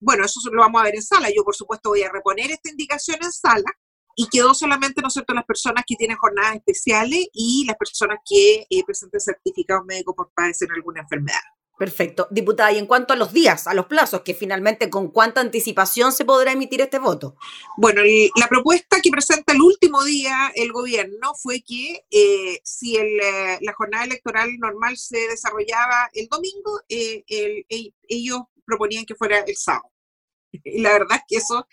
bueno, 0.00 0.24
eso 0.24 0.40
lo 0.52 0.62
vamos 0.62 0.80
a 0.80 0.84
ver 0.84 0.96
en 0.96 1.02
sala. 1.02 1.28
Yo, 1.34 1.44
por 1.44 1.54
supuesto, 1.54 1.90
voy 1.90 2.02
a 2.02 2.10
reponer 2.10 2.50
esta 2.50 2.70
indicación 2.70 3.18
en 3.22 3.32
sala 3.32 3.70
y 4.16 4.28
quedó 4.28 4.54
solamente, 4.54 5.00
¿no 5.00 5.08
es 5.08 5.14
cierto?, 5.14 5.34
las 5.34 5.44
personas 5.44 5.84
que 5.86 5.96
tienen 5.96 6.16
jornadas 6.16 6.56
especiales 6.56 7.28
y 7.32 7.64
las 7.66 7.76
personas 7.76 8.18
que 8.28 8.66
eh, 8.68 8.84
presenten 8.84 9.20
certificados 9.20 9.84
médicos 9.86 10.14
por 10.16 10.30
padecer 10.34 10.68
alguna 10.74 11.00
enfermedad. 11.00 11.40
Perfecto. 11.80 12.28
Diputada, 12.30 12.70
y 12.72 12.76
en 12.76 12.84
cuanto 12.84 13.14
a 13.14 13.16
los 13.16 13.32
días, 13.32 13.66
a 13.66 13.72
los 13.72 13.86
plazos, 13.86 14.20
que 14.20 14.34
finalmente 14.34 14.90
con 14.90 15.08
cuánta 15.08 15.40
anticipación 15.40 16.12
se 16.12 16.26
podrá 16.26 16.52
emitir 16.52 16.82
este 16.82 16.98
voto. 16.98 17.36
Bueno, 17.78 18.02
la 18.36 18.48
propuesta 18.48 19.00
que 19.02 19.10
presenta 19.10 19.54
el 19.54 19.62
último 19.62 20.04
día 20.04 20.52
el 20.56 20.72
gobierno 20.72 21.32
fue 21.34 21.62
que 21.62 22.04
eh, 22.10 22.60
si 22.64 22.98
eh, 22.98 23.58
la 23.62 23.72
jornada 23.72 24.04
electoral 24.04 24.50
normal 24.58 24.98
se 24.98 25.26
desarrollaba 25.26 26.10
el 26.12 26.28
domingo, 26.28 26.82
eh, 26.90 27.24
ellos 28.06 28.40
proponían 28.66 29.06
que 29.06 29.14
fuera 29.14 29.38
el 29.38 29.56
sábado. 29.56 29.90
Y 30.64 30.80
la 30.80 30.92
verdad 30.92 31.18
es 31.18 31.22
que 31.28 31.36
eso, 31.36 31.66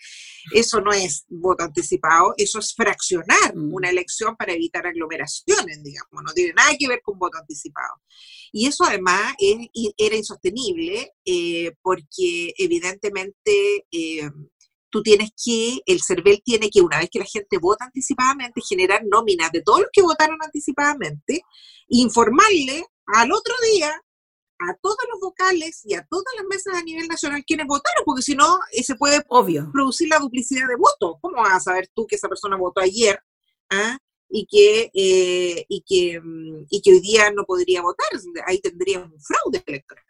eso 0.52 0.80
no 0.80 0.92
es 0.92 1.24
voto 1.28 1.64
anticipado, 1.64 2.34
eso 2.36 2.58
es 2.58 2.74
fraccionar 2.74 3.54
mm. 3.54 3.74
una 3.74 3.90
elección 3.90 4.36
para 4.36 4.52
evitar 4.52 4.86
aglomeraciones, 4.86 5.82
digamos, 5.82 6.22
no 6.24 6.32
tiene 6.32 6.52
nada 6.54 6.70
que 6.78 6.88
ver 6.88 7.00
con 7.02 7.18
voto 7.18 7.38
anticipado. 7.38 7.94
Y 8.52 8.66
eso 8.66 8.84
además 8.84 9.34
era 9.96 10.16
insostenible 10.16 11.12
eh, 11.24 11.72
porque 11.82 12.54
evidentemente 12.56 13.86
eh, 13.90 14.30
tú 14.90 15.02
tienes 15.02 15.30
que, 15.44 15.80
el 15.86 16.00
CERVEL 16.02 16.42
tiene 16.42 16.70
que, 16.70 16.80
una 16.80 16.98
vez 16.98 17.08
que 17.10 17.18
la 17.18 17.26
gente 17.26 17.58
vota 17.58 17.84
anticipadamente, 17.84 18.60
generar 18.66 19.02
nóminas 19.04 19.52
de 19.52 19.62
todos 19.62 19.80
los 19.80 19.90
que 19.92 20.02
votaron 20.02 20.38
anticipadamente, 20.42 21.42
informarle 21.88 22.84
al 23.06 23.32
otro 23.32 23.54
día 23.72 23.92
a 24.60 24.74
todos 24.80 24.98
los 25.10 25.20
vocales 25.20 25.82
y 25.84 25.94
a 25.94 26.04
todas 26.08 26.26
las 26.36 26.46
mesas 26.46 26.74
a 26.74 26.82
nivel 26.82 27.06
nacional 27.06 27.44
quienes 27.46 27.66
votaron, 27.66 28.04
porque 28.04 28.22
si 28.22 28.34
no, 28.34 28.58
eh, 28.72 28.82
se 28.82 28.96
puede 28.96 29.24
Obvio. 29.28 29.70
producir 29.72 30.08
la 30.08 30.18
duplicidad 30.18 30.66
de 30.68 30.76
votos. 30.76 31.18
¿Cómo 31.20 31.36
vas 31.36 31.54
a 31.54 31.60
saber 31.60 31.88
tú 31.94 32.06
que 32.06 32.16
esa 32.16 32.28
persona 32.28 32.56
votó 32.56 32.80
ayer 32.80 33.20
ah? 33.70 33.98
y, 34.28 34.46
que, 34.46 34.90
eh, 34.94 35.64
y, 35.68 35.84
que, 35.86 36.20
mm, 36.20 36.66
y 36.70 36.82
que 36.82 36.90
hoy 36.90 37.00
día 37.00 37.30
no 37.30 37.44
podría 37.44 37.82
votar? 37.82 38.08
Ahí 38.46 38.60
tendríamos 38.60 39.12
un 39.12 39.20
fraude 39.20 39.62
electoral. 39.66 40.04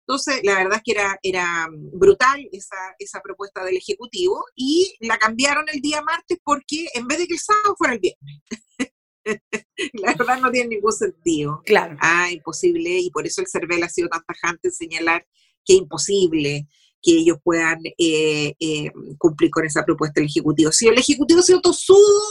Entonces, 0.00 0.40
la 0.42 0.56
verdad 0.56 0.78
es 0.78 0.82
que 0.84 0.92
era, 0.92 1.18
era 1.22 1.68
brutal 1.70 2.48
esa, 2.50 2.76
esa 2.98 3.20
propuesta 3.20 3.64
del 3.64 3.76
Ejecutivo 3.76 4.44
y 4.56 4.94
la 5.00 5.16
cambiaron 5.16 5.64
el 5.72 5.80
día 5.80 6.02
martes 6.02 6.38
porque 6.42 6.88
en 6.94 7.06
vez 7.06 7.18
de 7.18 7.26
que 7.28 7.34
el 7.34 7.40
sábado 7.40 7.76
fuera 7.78 7.94
el 7.94 8.00
viernes. 8.00 8.42
la 9.94 10.14
verdad 10.14 10.40
no 10.40 10.50
tiene 10.50 10.76
ningún 10.76 10.92
sentido. 10.92 11.62
Claro. 11.64 11.96
Ah, 12.00 12.30
imposible, 12.30 12.98
y 12.98 13.10
por 13.10 13.26
eso 13.26 13.40
el 13.40 13.48
CERVEL 13.48 13.82
ha 13.82 13.88
sido 13.88 14.08
tan 14.08 14.22
tajante 14.24 14.68
en 14.68 14.74
señalar 14.74 15.26
que 15.64 15.74
es 15.74 15.78
imposible 15.80 16.66
que 17.02 17.12
ellos 17.12 17.38
puedan 17.42 17.80
eh, 17.98 18.54
eh, 18.58 18.92
cumplir 19.18 19.50
con 19.50 19.64
esa 19.64 19.84
propuesta 19.84 20.20
del 20.20 20.28
Ejecutivo. 20.28 20.70
Si 20.70 20.86
el 20.86 20.98
Ejecutivo 20.98 21.40
ha 21.40 21.42
sido 21.42 21.60
tosudo, 21.60 22.22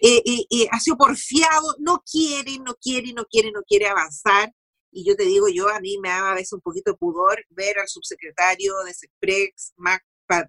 eh, 0.00 0.66
ha 0.70 0.80
sido 0.80 0.96
porfiado, 0.96 1.76
no 1.78 2.02
quiere, 2.10 2.58
no 2.58 2.74
quiere, 2.74 3.12
no 3.12 3.24
quiere, 3.24 3.52
no 3.52 3.62
quiere 3.62 3.86
avanzar. 3.86 4.52
Y 4.90 5.04
yo 5.06 5.14
te 5.14 5.24
digo, 5.24 5.46
yo 5.48 5.68
a 5.68 5.80
mí 5.80 5.98
me 6.02 6.08
da 6.08 6.32
a 6.32 6.34
veces 6.34 6.52
un 6.52 6.60
poquito 6.60 6.90
de 6.90 6.98
pudor 6.98 7.44
ver 7.50 7.78
al 7.78 7.88
subsecretario 7.88 8.74
de 8.84 8.92
SEPREX, 8.92 9.72
Mac 9.76 10.04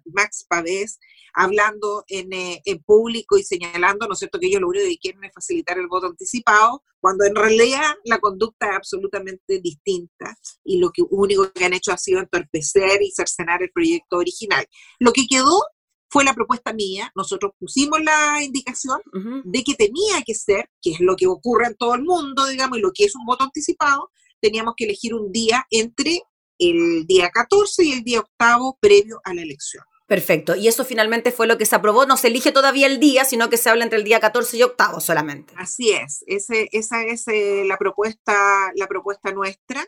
Max 0.06 0.44
Pavés, 0.48 0.98
hablando 1.34 2.04
eh, 2.08 2.60
en, 2.64 2.82
público 2.82 3.36
y 3.36 3.42
señalando, 3.42 4.06
¿no 4.06 4.12
es 4.12 4.18
cierto?, 4.20 4.38
que 4.38 4.46
ellos 4.46 4.60
lo 4.60 4.68
único 4.68 4.84
que 4.86 4.98
quieren 4.98 5.24
es 5.24 5.32
facilitar 5.34 5.78
el 5.78 5.88
voto 5.88 6.06
anticipado, 6.06 6.82
cuando 7.00 7.24
en 7.24 7.34
realidad 7.34 7.94
la 8.04 8.18
conducta 8.18 8.70
es 8.70 8.76
absolutamente 8.76 9.60
distinta 9.60 10.36
y 10.64 10.78
lo 10.78 10.90
que 10.90 11.02
único 11.10 11.52
que 11.52 11.64
han 11.64 11.74
hecho 11.74 11.92
ha 11.92 11.98
sido 11.98 12.20
entorpecer 12.20 13.02
y 13.02 13.10
cercenar 13.10 13.62
el 13.62 13.70
proyecto 13.72 14.16
original. 14.16 14.66
Lo 14.98 15.12
que 15.12 15.26
quedó 15.28 15.60
fue 16.08 16.24
la 16.24 16.34
propuesta 16.34 16.72
mía, 16.72 17.10
nosotros 17.16 17.52
pusimos 17.58 18.00
la 18.00 18.40
indicación 18.42 19.00
de 19.44 19.64
que 19.64 19.74
tenía 19.74 20.22
que 20.24 20.34
ser, 20.34 20.70
que 20.80 20.92
es 20.92 21.00
lo 21.00 21.16
que 21.16 21.26
ocurre 21.26 21.66
en 21.66 21.76
todo 21.76 21.96
el 21.96 22.04
mundo, 22.04 22.46
digamos, 22.46 22.78
y 22.78 22.80
lo 22.80 22.92
que 22.92 23.04
es 23.04 23.16
un 23.16 23.26
voto 23.26 23.42
anticipado, 23.42 24.10
teníamos 24.40 24.74
que 24.76 24.84
elegir 24.84 25.12
un 25.12 25.32
día 25.32 25.66
entre 25.70 26.22
el 26.70 27.06
día 27.06 27.30
14 27.30 27.84
y 27.84 27.92
el 27.92 28.02
día 28.02 28.20
octavo 28.20 28.78
previo 28.80 29.20
a 29.24 29.34
la 29.34 29.42
elección. 29.42 29.84
Perfecto. 30.06 30.54
Y 30.54 30.68
eso 30.68 30.84
finalmente 30.84 31.32
fue 31.32 31.46
lo 31.46 31.56
que 31.56 31.64
se 31.64 31.74
aprobó. 31.74 32.04
No 32.04 32.16
se 32.16 32.28
elige 32.28 32.52
todavía 32.52 32.86
el 32.86 33.00
día, 33.00 33.24
sino 33.24 33.48
que 33.48 33.56
se 33.56 33.70
habla 33.70 33.84
entre 33.84 33.98
el 33.98 34.04
día 34.04 34.20
14 34.20 34.58
y 34.58 34.62
octavo 34.62 35.00
solamente. 35.00 35.54
Así 35.56 35.92
es. 35.92 36.22
Ese, 36.26 36.68
esa 36.72 37.02
es 37.02 37.26
eh, 37.28 37.64
la, 37.66 37.78
propuesta, 37.78 38.34
la 38.74 38.86
propuesta 38.86 39.32
nuestra. 39.32 39.86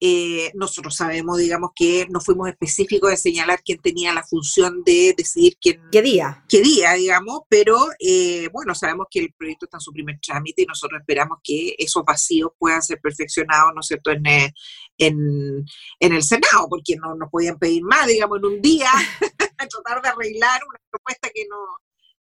Eh, 0.00 0.52
nosotros 0.54 0.94
sabemos, 0.94 1.38
digamos, 1.38 1.70
que 1.74 2.06
no 2.10 2.20
fuimos 2.20 2.48
específicos 2.48 3.10
de 3.10 3.16
señalar 3.16 3.60
quién 3.64 3.80
tenía 3.80 4.12
la 4.14 4.22
función 4.22 4.84
de 4.84 5.14
decidir 5.16 5.56
quién... 5.60 5.82
¿Qué 5.90 6.02
día? 6.02 6.44
¿Qué 6.48 6.60
día, 6.60 6.92
digamos? 6.92 7.40
Pero, 7.48 7.76
eh, 7.98 8.48
bueno, 8.52 8.74
sabemos 8.74 9.06
que 9.10 9.20
el 9.20 9.32
proyecto 9.32 9.66
está 9.66 9.78
en 9.78 9.80
su 9.80 9.92
primer 9.92 10.20
trámite 10.20 10.62
y 10.62 10.66
nosotros 10.66 11.00
esperamos 11.00 11.38
que 11.42 11.74
esos 11.78 12.04
vacíos 12.04 12.50
puedan 12.58 12.82
ser 12.82 13.00
perfeccionados, 13.00 13.72
¿no 13.74 13.80
es 13.80 13.86
cierto?, 13.88 14.12
en, 14.12 14.24
eh, 14.26 14.52
en, 14.98 15.64
en 15.98 16.12
el 16.12 16.22
Senado, 16.22 16.68
porque 16.68 16.96
no 16.96 17.16
nos 17.16 17.28
podían 17.30 17.58
pedir 17.58 17.82
más, 17.82 18.06
digamos, 18.06 18.38
en 18.38 18.44
un 18.44 18.62
día, 18.62 18.90
tratar 19.68 20.02
de 20.02 20.08
arreglar 20.08 20.60
una 20.68 20.78
propuesta 20.90 21.28
que 21.34 21.44
no, 21.48 21.56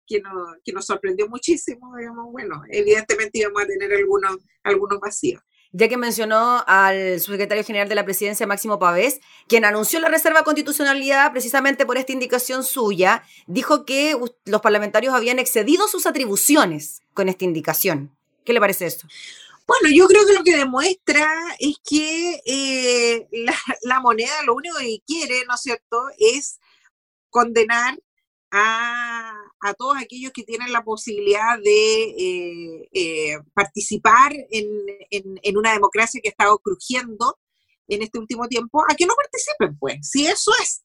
que, 0.08 0.22
no, 0.22 0.30
que 0.64 0.72
nos 0.72 0.86
sorprendió 0.86 1.28
muchísimo, 1.28 1.96
digamos, 1.98 2.32
bueno, 2.32 2.62
evidentemente 2.70 3.40
íbamos 3.40 3.64
a 3.64 3.68
tener 3.68 3.92
algunos, 3.94 4.38
algunos 4.64 5.00
vacíos 5.02 5.42
ya 5.72 5.88
que 5.88 5.98
mencionó 5.98 6.64
al 6.68 7.20
subsecretario 7.20 7.64
general 7.64 7.90
de 7.90 7.96
la 7.96 8.06
presidencia, 8.06 8.48
Máximo 8.48 8.80
Pavés, 8.80 9.20
quien 9.48 9.66
anunció 9.66 10.00
la 10.00 10.10
reserva 10.10 10.44
constitucionalidad 10.44 11.32
precisamente 11.32 11.86
por 11.86 11.98
esta 11.98 12.12
indicación 12.12 12.64
suya, 12.64 13.24
dijo 13.48 13.86
que 13.86 14.16
los 14.46 14.62
parlamentarios 14.62 15.14
habían 15.14 15.40
excedido 15.40 15.88
sus 15.88 16.06
atribuciones 16.06 17.02
con 17.14 17.30
esta 17.30 17.46
indicación. 17.46 18.16
¿Qué 18.44 18.54
le 18.54 18.60
parece 18.60 18.86
eso? 18.86 19.08
Bueno, 19.68 19.94
yo 19.94 20.08
creo 20.08 20.26
que 20.26 20.34
lo 20.34 20.44
que 20.44 20.56
demuestra 20.56 21.30
es 21.60 21.76
que 21.84 22.42
eh, 22.46 23.28
la, 23.84 24.00
moneda 24.00 24.42
lo 24.46 24.56
único 24.56 24.78
que 24.78 25.02
quiere, 25.06 25.44
¿no 25.46 25.56
es 25.56 25.62
cierto?, 25.62 25.98
es 26.18 26.60
condenar 27.30 28.00
a, 28.58 29.74
todos 29.78 29.98
aquellos 29.98 30.32
que 30.32 30.44
tienen 30.44 30.72
la 30.72 30.84
posibilidad 30.84 31.60
de 31.60 32.04
eh, 32.04 32.90
eh, 32.94 33.38
participar 33.54 34.32
en, 34.50 35.58
una 35.58 35.74
democracia 35.74 36.22
que 36.22 36.30
ha 36.30 36.32
estado 36.32 36.58
crujiendo 36.60 37.38
en 37.88 38.02
este 38.02 38.20
último 38.20 38.48
tiempo, 38.48 38.84
a 38.90 38.96
que 38.96 39.06
no 39.06 39.14
participen, 39.16 39.78
pues. 39.78 40.10
Si 40.10 40.26
eso 40.26 40.52
es, 40.62 40.84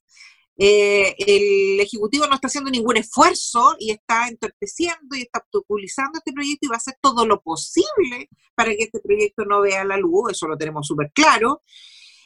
eh, 0.56 1.14
el 1.18 1.80
Ejecutivo 1.80 2.26
no 2.26 2.34
está 2.34 2.48
haciendo 2.48 2.70
ningún 2.70 2.96
esfuerzo 2.96 3.74
y 3.78 3.90
está 3.90 4.28
entorpeciendo 4.28 5.16
y 5.16 5.22
está 5.22 5.40
obstaculizando 5.40 6.18
este 6.18 6.32
proyecto 6.32 6.66
y 6.66 6.68
va 6.68 6.76
a 6.76 6.78
hacer 6.78 6.94
todo 7.00 7.26
lo 7.26 7.40
posible 7.40 8.28
para 8.54 8.70
que 8.70 8.84
este 8.84 9.00
proyecto 9.00 9.44
no 9.44 9.60
vea 9.62 9.84
la 9.84 9.96
luz, 9.96 10.32
eso 10.32 10.46
lo 10.46 10.56
tenemos 10.56 10.86
súper 10.86 11.10
claro. 11.12 11.62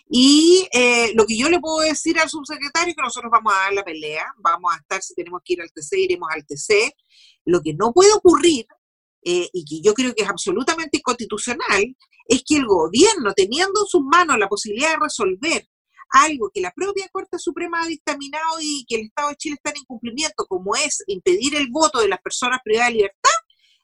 Y 0.09 0.69
eh, 0.73 1.13
lo 1.15 1.27
que 1.27 1.37
yo 1.37 1.49
le 1.49 1.59
puedo 1.59 1.81
decir 1.81 2.19
al 2.19 2.31
subsecretario 2.31 2.91
es 2.91 2.97
que 2.97 3.03
nosotros 3.03 3.31
vamos 3.31 3.53
a 3.53 3.57
dar 3.57 3.73
la 3.73 3.85
pelea, 3.85 4.25
vamos 4.39 4.73
a 4.73 4.79
estar, 4.79 5.03
si 5.03 5.15
tenemos 5.15 5.41
que 5.45 5.55
ir 5.55 5.63
al 5.63 5.73
TC, 5.73 5.99
iremos 5.99 6.29
al 6.33 6.47
TC. 6.47 6.95
Lo 7.45 7.61
que 7.61 7.75
no 7.75 7.93
puede 7.93 8.13
ocurrir, 8.13 8.67
eh, 9.25 9.49
y 9.53 9.65
que 9.65 9.81
yo 9.87 9.95
creo 9.95 10.15
que 10.15 10.23
es 10.23 10.29
absolutamente 10.29 10.99
inconstitucional, 10.99 11.97
es 12.29 12.43
que 12.47 12.57
el 12.57 12.67
gobierno, 12.67 13.33
teniendo 13.35 13.81
en 13.81 13.87
sus 13.87 14.03
manos 14.03 14.39
la 14.39 14.49
posibilidad 14.49 14.93
de 14.93 15.05
resolver 15.05 15.69
algo 16.11 16.51
que 16.55 16.61
la 16.61 16.73
propia 16.73 17.09
Corte 17.11 17.39
Suprema 17.39 17.83
ha 17.83 17.87
dictaminado 17.87 18.59
y 18.61 18.85
que 18.89 18.97
el 18.97 19.07
Estado 19.07 19.31
de 19.31 19.37
Chile 19.37 19.57
está 19.57 19.71
en 19.71 19.79
incumplimiento, 19.79 20.47
como 20.47 20.77
es 20.77 21.03
impedir 21.09 21.57
el 21.57 21.69
voto 21.71 22.01
de 22.01 22.09
las 22.09 22.21
personas 22.21 22.61
privadas 22.65 22.91
de 22.91 22.95
libertad, 22.95 23.31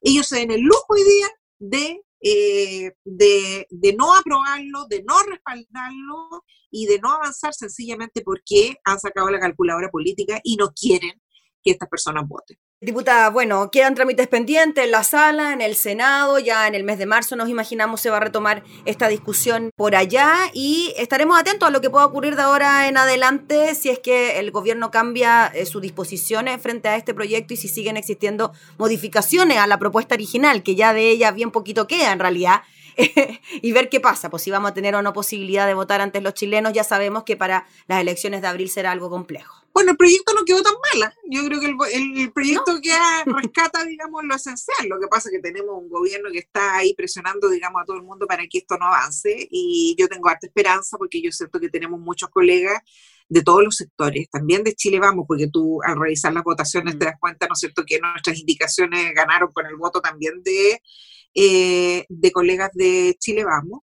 ellos 0.00 0.26
se 0.26 0.37
den 0.38 0.50
el 0.50 0.61
lujo 0.61 0.87
hoy 0.88 1.02
día 1.02 1.28
de 1.58 2.02
eh, 2.22 2.92
de, 3.04 3.66
de, 3.68 3.92
no 3.94 4.14
aprobarlo, 4.14 4.87
de 4.88 5.02
no 5.02 5.18
respaldarlo 5.28 6.44
y 6.70 6.87
de 6.87 7.00
no 7.00 7.11
avanzar 7.11 7.52
sencillamente 7.52 8.22
porque 8.22 8.76
han 8.85 9.00
sacado 9.00 9.28
la 9.28 9.40
calculadora 9.40 9.90
política 9.90 10.40
y 10.44 10.56
no 10.56 10.72
quieren 10.72 11.20
que 11.62 11.72
estas 11.72 11.88
personas 11.88 12.26
voten. 12.28 12.56
Diputada, 12.83 13.31
bueno, 13.31 13.71
quedan 13.71 13.95
trámites 13.95 14.27
pendientes 14.27 14.85
en 14.85 14.90
la 14.90 15.05
sala, 15.05 15.53
en 15.53 15.61
el 15.61 15.77
Senado, 15.77 16.40
ya 16.40 16.66
en 16.66 16.75
el 16.75 16.83
mes 16.83 16.99
de 16.99 17.07
marzo 17.07 17.37
nos 17.37 17.49
imaginamos 17.49 18.01
se 18.01 18.11
va 18.11 18.16
a 18.16 18.21
retomar 18.21 18.64
esta 18.87 19.07
discusión 19.07 19.71
por 19.77 19.95
allá 19.95 20.51
y 20.53 20.92
estaremos 20.97 21.38
atentos 21.38 21.68
a 21.68 21.71
lo 21.71 21.81
que 21.81 21.90
pueda 21.90 22.05
ocurrir 22.05 22.35
de 22.35 22.42
ahora 22.42 22.88
en 22.88 22.97
adelante 22.97 23.77
si 23.77 23.88
es 23.88 24.01
que 24.01 24.40
el 24.40 24.51
gobierno 24.51 24.90
cambia 24.90 25.47
eh, 25.47 25.64
sus 25.64 25.81
disposiciones 25.81 26.61
frente 26.61 26.88
a 26.88 26.97
este 26.97 27.14
proyecto 27.14 27.55
y 27.55 27.57
si 27.57 27.68
siguen 27.68 27.97
existiendo 27.97 28.51
modificaciones 28.79 29.59
a 29.59 29.68
la 29.68 29.79
propuesta 29.79 30.16
original, 30.16 30.64
que 30.64 30.75
ya 30.75 30.92
de 30.92 31.09
ella 31.09 31.31
bien 31.31 31.53
poquito 31.53 31.87
queda 31.87 32.11
en 32.11 32.18
realidad. 32.18 32.62
y 33.62 33.71
ver 33.71 33.90
qué 33.90 34.01
pasa, 34.01 34.29
pues 34.29 34.42
si 34.42 34.51
vamos 34.51 34.73
a 34.73 34.75
tener 34.75 34.97
o 34.97 35.03
no 35.03 35.12
posibilidad 35.12 35.68
de 35.68 35.75
votar 35.75 36.01
antes 36.01 36.21
los 36.21 36.35
chilenos, 36.35 36.73
ya 36.73 36.83
sabemos 36.83 37.23
que 37.23 37.37
para 37.37 37.64
las 37.87 38.01
elecciones 38.01 38.42
de 38.42 38.49
abril 38.49 38.68
será 38.68 38.90
algo 38.90 39.09
complejo. 39.09 39.62
Bueno, 39.72 39.92
el 39.92 39.96
proyecto 39.96 40.35
no 40.35 40.44
quedó 40.44 40.62
tan 40.62 40.74
mala. 40.92 41.14
Yo 41.30 41.44
creo 41.46 41.61
que 41.61 41.74
el, 41.94 42.32
proyecto 42.32 42.78
que 42.82 42.90
rescata, 43.26 43.85
digamos, 43.85 44.22
lo 44.24 44.35
esencial. 44.35 44.88
Lo 44.88 45.00
que 45.00 45.08
pasa 45.08 45.28
es 45.28 45.37
que 45.37 45.40
tenemos 45.40 45.76
un 45.76 45.88
gobierno 45.88 46.30
que 46.30 46.40
está 46.40 46.76
ahí 46.76 46.94
presionando, 46.94 47.48
digamos, 47.48 47.80
a 47.80 47.85
todo 47.85 47.96
el 47.96 48.02
mundo 48.02 48.26
para 48.26 48.46
que 48.46 48.58
esto 48.58 48.76
no 48.76 48.87
avance. 48.87 49.48
Y 49.50 49.96
yo 49.98 50.08
tengo 50.08 50.28
harta 50.28 50.46
esperanza 50.46 50.98
porque 50.98 51.22
yo 51.22 51.32
siento 51.32 51.58
que 51.58 51.70
tenemos 51.70 51.98
muchos 52.00 52.28
colegas 52.28 52.82
de 53.28 53.42
todos 53.42 53.64
los 53.64 53.76
sectores, 53.76 54.28
también 54.30 54.62
de 54.62 54.74
Chile 54.74 55.00
Vamos, 55.00 55.24
porque 55.26 55.48
tú 55.48 55.80
al 55.82 55.98
revisar 55.98 56.35
las 56.35 56.44
votaciones 56.44 56.98
te 56.98 57.06
mm. 57.06 57.08
das 57.08 57.18
cuenta, 57.18 57.46
¿no 57.46 57.54
es 57.54 57.61
cierto?, 57.61 57.82
que 57.87 57.98
nuestras 57.98 58.38
indicaciones 58.38 59.14
ganaron 59.14 59.50
con 59.52 59.64
el 59.64 59.76
voto 59.76 60.02
también 60.02 60.42
de, 60.42 60.82
eh, 61.35 62.04
de 62.11 62.32
colegas 62.32 62.70
de 62.74 63.16
Chile 63.18 63.44
Vamos 63.44 63.80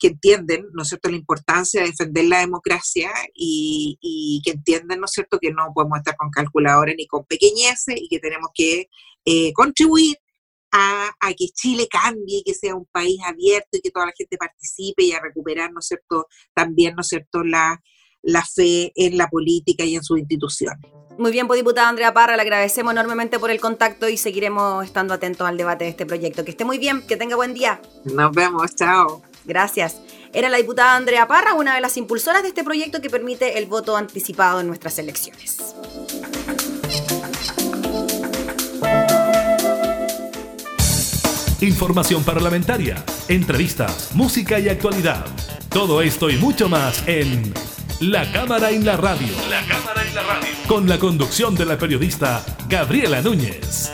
que 0.00 0.08
entienden, 0.08 0.66
¿no 0.72 0.82
es 0.82 0.88
cierto?, 0.88 1.10
la 1.10 1.16
importancia 1.16 1.82
de 1.82 1.88
defender 1.88 2.24
la 2.24 2.40
democracia 2.40 3.10
y, 3.34 4.40
que 4.44 4.52
entienden, 4.52 4.98
¿no 4.98 5.04
es 5.04 5.12
cierto?, 5.12 5.38
que 5.38 5.52
no 5.52 5.70
podemos 5.74 5.98
estar 5.98 6.16
con 6.16 6.30
calculadores 6.30 6.96
ni 6.96 7.06
con 7.06 7.24
pequeñeces 7.26 7.96
y 7.96 8.08
que 8.08 8.18
tenemos 8.18 8.50
que 8.54 8.88
eh, 9.24 9.52
contribuir 9.52 10.16
a, 10.72 11.10
que 11.36 11.48
Chile 11.48 11.86
cambie, 11.88 12.42
que 12.44 12.54
sea 12.54 12.74
un 12.74 12.86
país 12.86 13.18
abierto 13.24 13.68
y 13.72 13.80
que 13.80 13.90
toda 13.90 14.06
la 14.06 14.12
gente 14.16 14.36
participe 14.36 15.04
y 15.04 15.12
a 15.12 15.20
recuperar, 15.20 15.72
¿no 15.72 15.80
es 15.80 15.86
cierto?, 15.86 16.26
también, 16.54 16.94
¿no 16.96 17.02
es 17.02 17.08
cierto?, 17.08 17.44
la, 17.44 17.80
la 18.22 18.44
fe 18.44 18.92
en 18.94 19.18
la 19.18 19.28
política 19.28 19.84
y 19.84 19.96
en 19.96 20.02
sus 20.02 20.18
instituciones. 20.18 20.90
Muy 21.18 21.32
bien, 21.32 21.46
pues 21.46 21.58
diputada 21.58 21.90
Andrea 21.90 22.14
Parra, 22.14 22.36
le 22.36 22.42
agradecemos 22.42 22.92
enormemente 22.92 23.38
por 23.38 23.50
el 23.50 23.60
contacto 23.60 24.08
y 24.08 24.16
seguiremos 24.16 24.82
estando 24.84 25.12
atentos 25.12 25.46
al 25.46 25.58
debate 25.58 25.84
de 25.84 25.90
este 25.90 26.06
proyecto. 26.06 26.44
Que 26.46 26.52
esté 26.52 26.64
muy 26.64 26.78
bien, 26.78 27.06
que 27.06 27.18
tenga 27.18 27.36
buen 27.36 27.52
día. 27.52 27.82
Nos 28.04 28.32
vemos, 28.32 28.74
chao. 28.74 29.22
Gracias. 29.50 29.96
Era 30.32 30.48
la 30.48 30.58
diputada 30.58 30.94
Andrea 30.94 31.26
Parra, 31.26 31.54
una 31.54 31.74
de 31.74 31.80
las 31.80 31.96
impulsoras 31.96 32.42
de 32.42 32.50
este 32.50 32.62
proyecto 32.62 33.00
que 33.00 33.10
permite 33.10 33.58
el 33.58 33.66
voto 33.66 33.96
anticipado 33.96 34.60
en 34.60 34.68
nuestras 34.68 34.96
elecciones. 35.00 35.74
Información 41.60 42.22
parlamentaria, 42.22 43.04
entrevistas, 43.26 44.10
música 44.14 44.60
y 44.60 44.68
actualidad. 44.68 45.26
Todo 45.68 46.00
esto 46.00 46.30
y 46.30 46.36
mucho 46.36 46.68
más 46.68 47.02
en 47.08 47.52
La 47.98 48.30
Cámara 48.30 48.70
en 48.70 48.86
la 48.86 48.96
Radio. 48.96 49.34
La 49.48 49.66
Cámara 49.66 50.06
en 50.06 50.14
la 50.14 50.22
Radio. 50.22 50.48
Con 50.68 50.88
la 50.88 51.00
conducción 51.00 51.56
de 51.56 51.64
la 51.64 51.76
periodista 51.76 52.44
Gabriela 52.68 53.20
Núñez. 53.20 53.90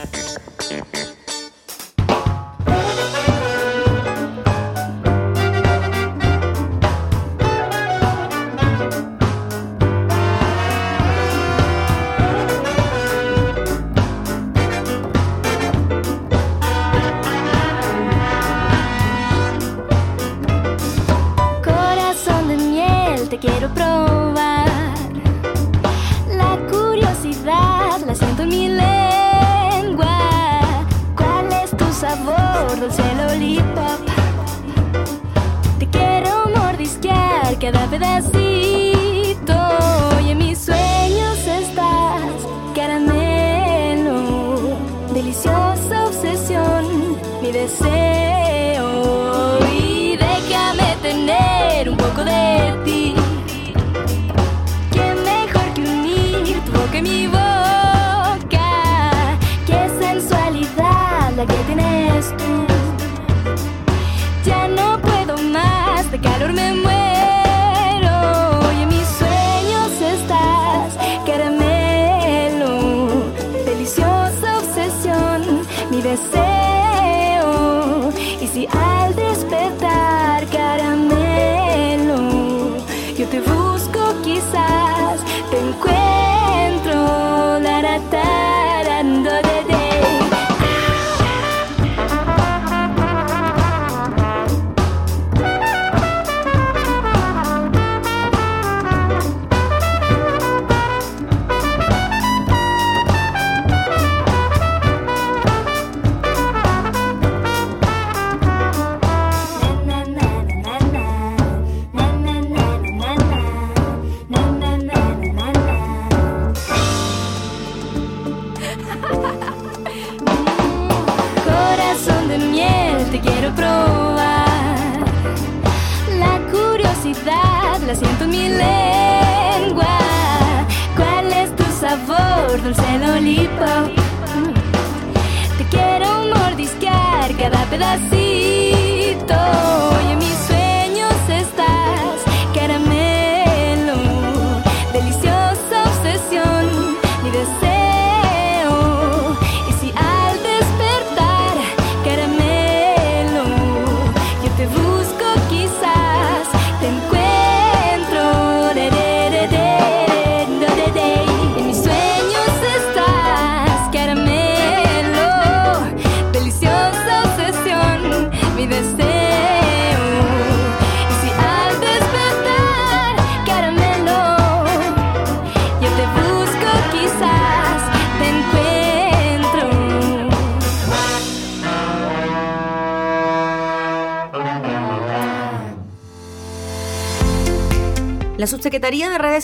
Deseo. 38.20 38.45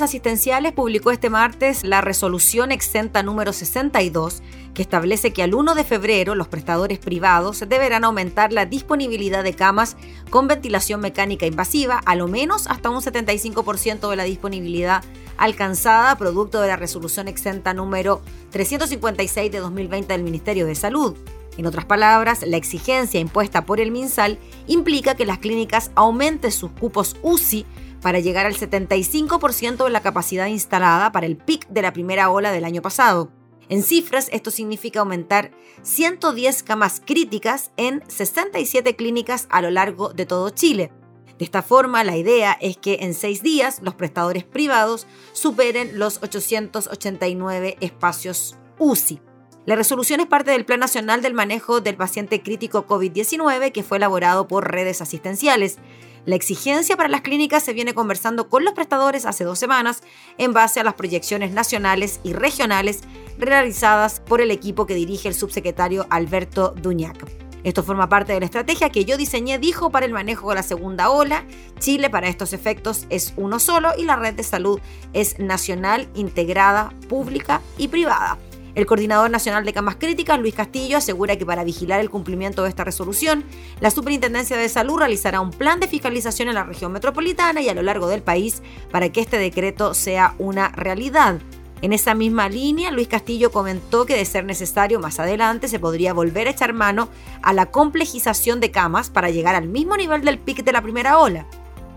Asistenciales 0.01 0.73
publicó 0.73 1.11
este 1.11 1.29
martes 1.29 1.85
la 1.85 2.01
resolución 2.01 2.73
exenta 2.73 3.23
número 3.23 3.53
62 3.53 4.43
que 4.73 4.81
establece 4.81 5.33
que 5.33 5.43
al 5.43 5.55
1 5.55 5.75
de 5.75 5.85
febrero 5.85 6.35
los 6.35 6.49
prestadores 6.49 6.99
privados 6.99 7.61
deberán 7.69 8.05
aumentar 8.05 8.53
la 8.53 8.65
disponibilidad 8.65 9.45
de 9.45 9.55
camas 9.55 9.97
con 10.31 10.49
ventilación 10.49 11.01
mecánica 11.01 11.45
invasiva 11.47 12.01
a 12.07 12.15
lo 12.15 12.29
menos 12.29 12.69
hasta 12.69 12.89
un 12.89 13.03
75% 13.03 14.09
de 14.09 14.17
la 14.17 14.25
disponibilidad 14.25 15.05
alcanzada 15.37 16.17
producto 16.17 16.63
de 16.63 16.69
la 16.69 16.77
resolución 16.77 17.29
exenta 17.29 17.75
número 17.75 18.23
356 18.51 19.53
de 19.53 19.59
2020 19.59 20.13
del 20.13 20.23
Ministerio 20.23 20.65
de 20.65 20.75
Salud. 20.75 21.15
En 21.59 21.67
otras 21.67 21.85
palabras, 21.85 22.43
la 22.47 22.57
exigencia 22.57 23.21
impuesta 23.21 23.67
por 23.67 23.79
el 23.79 23.91
MinSal 23.91 24.39
implica 24.69 25.15
que 25.15 25.27
las 25.27 25.39
clínicas 25.39 25.91
aumenten 25.95 26.51
sus 26.51 26.71
cupos 26.71 27.17
UCI 27.23 27.67
para 28.03 28.21
llegar 28.21 28.45
al 28.45 28.57
75% 28.57 29.85
de 29.85 29.91
la 29.91 30.03
capacidad 30.03 30.47
instalada 30.47 31.13
para 31.13 31.27
el 31.27 31.37
pic 31.37 31.67
de 31.69 31.83
la 31.83 31.93
primera 31.93 32.31
ola 32.31 32.53
del 32.53 32.65
año 32.65 32.83
pasado. 32.83 33.31
En 33.69 33.83
cifras, 33.83 34.29
esto 34.33 34.51
significa 34.51 35.01
aumentar 35.01 35.53
110 35.83 36.63
camas 36.63 37.01
críticas 37.05 37.71
en 37.77 38.03
67 38.09 38.97
clínicas 38.97 39.47
a 39.51 39.63
lo 39.63 39.71
largo 39.71 40.13
de 40.13 40.27
todo 40.27 40.51
Chile. 40.51 40.91
De 41.39 41.45
esta 41.45 41.63
forma, 41.63 42.05
la 42.05 42.17
idea 42.17 42.57
es 42.61 42.77
que 42.77 42.99
en 43.01 43.15
seis 43.15 43.43
días 43.43 43.81
los 43.83 43.95
prestadores 43.95 44.45
privados 44.45 45.07
superen 45.33 45.99
los 45.99 46.23
889 46.23 47.79
espacios 47.81 48.57
UCI. 48.79 49.21
La 49.65 49.77
resolución 49.77 50.19
es 50.21 50.27
parte 50.27 50.51
del 50.51 50.65
Plan 50.65 50.81
Nacional 50.81 51.23
del 51.23 51.35
Manejo 51.35 51.81
del 51.81 51.97
Paciente 51.97 52.43
Crítico 52.43 52.87
COVID-19 52.87 53.71
que 53.71 53.85
fue 53.85 53.99
elaborado 53.99 54.49
por 54.49 54.71
redes 54.71 55.01
asistenciales. 55.01 55.79
La 56.25 56.37
exigencia 56.37 56.97
para 56.97 57.09
las 57.09 57.23
clínicas 57.23 57.65
se 57.65 57.73
viene 57.73 57.95
conversando 57.95 58.49
con 58.49 58.65
los 58.65 58.75
prestadores 58.75 59.27
hace 59.27 59.43
dos 59.43 59.59
semanas 59.59 60.03
en 60.39 60.53
base 60.53 60.79
a 60.79 60.85
las 60.85 60.95
proyecciones 60.95 61.51
nacionales 61.51 62.21
y 62.23 62.33
regionales 62.33 63.01
realizadas 63.39 64.21
por 64.21 64.41
el 64.41 64.53
equipo 64.53 64.87
que 64.87 64.95
dirige 64.95 65.27
el 65.27 65.35
subsecretario 65.35 66.07
Alberto 66.11 66.75
Duñac. 66.81 67.27
Esto 67.65 67.83
forma 67.83 68.09
parte 68.09 68.33
de 68.33 68.41
la 68.41 68.47
estrategia 68.47 68.91
que 68.91 69.05
yo 69.05 69.17
diseñé, 69.17 69.59
dijo, 69.59 69.91
para 69.91 70.07
el 70.07 70.13
manejo 70.13 70.49
de 70.51 70.57
la 70.57 70.63
segunda 70.63 71.11
ola. 71.11 71.45
Chile 71.81 72.09
para 72.09 72.29
estos 72.29 72.53
efectos 72.53 73.07
es 73.09 73.33
uno 73.37 73.59
solo 73.59 73.91
y 73.97 74.05
la 74.05 74.17
red 74.17 74.35
de 74.35 74.43
salud 74.45 74.81
es 75.13 75.39
nacional, 75.41 76.09
integrada, 76.15 76.93
pública 77.09 77.61
y 77.79 77.89
privada. 77.89 78.39
El 78.75 78.87
coordinador 78.87 79.31
nacional 79.31 79.67
de 79.67 79.75
camas 79.75 79.97
críticas, 79.97 80.41
Luis 80.41 80.55
Castillo, 80.55 80.97
asegura 80.97 81.37
que 81.37 81.45
para 81.45 81.63
vigilar 81.63 82.01
el 82.01 82.09
cumplimiento 82.09 82.63
de 82.63 82.71
esta 82.71 82.85
resolución, 82.85 83.45
la 83.81 83.91
Superintendencia 83.91 84.57
de 84.57 84.69
Salud 84.71 84.99
realizará 84.99 85.43
un 85.43 85.51
plan 85.51 85.79
de 85.79 85.89
fiscalización 85.89 86.49
en 86.49 86.55
la 86.55 86.65
región 86.65 86.91
metropolitana 86.91 87.61
y 87.61 87.69
a 87.69 87.75
lo 87.75 87.83
largo 87.83 88.09
del 88.09 88.23
país 88.23 88.63
para 88.91 89.11
que 89.11 89.21
este 89.21 89.37
decreto 89.37 89.93
sea 89.93 90.35
una 90.39 90.71
realidad. 90.71 91.39
En 91.83 91.93
esa 91.93 92.15
misma 92.15 92.49
línea, 92.49 92.91
Luis 92.93 93.09
Castillo 93.09 93.51
comentó 93.51 94.07
que 94.07 94.17
de 94.17 94.25
ser 94.25 94.47
necesario 94.47 95.01
más 95.01 95.19
adelante 95.21 95.69
se 95.69 95.79
podría 95.79 96.15
volver 96.15 96.47
a 96.47 96.53
echar 96.53 96.73
mano 96.73 97.11
a 97.43 97.53
la 97.53 97.67
complejización 97.67 98.61
de 98.61 98.71
camas 98.71 99.11
para 99.11 99.29
llegar 99.29 99.55
al 99.55 99.69
mismo 99.69 99.99
nivel 99.99 100.25
del 100.25 100.39
pic 100.39 100.65
de 100.65 100.73
la 100.73 100.81
primera 100.81 101.19
ola. 101.19 101.47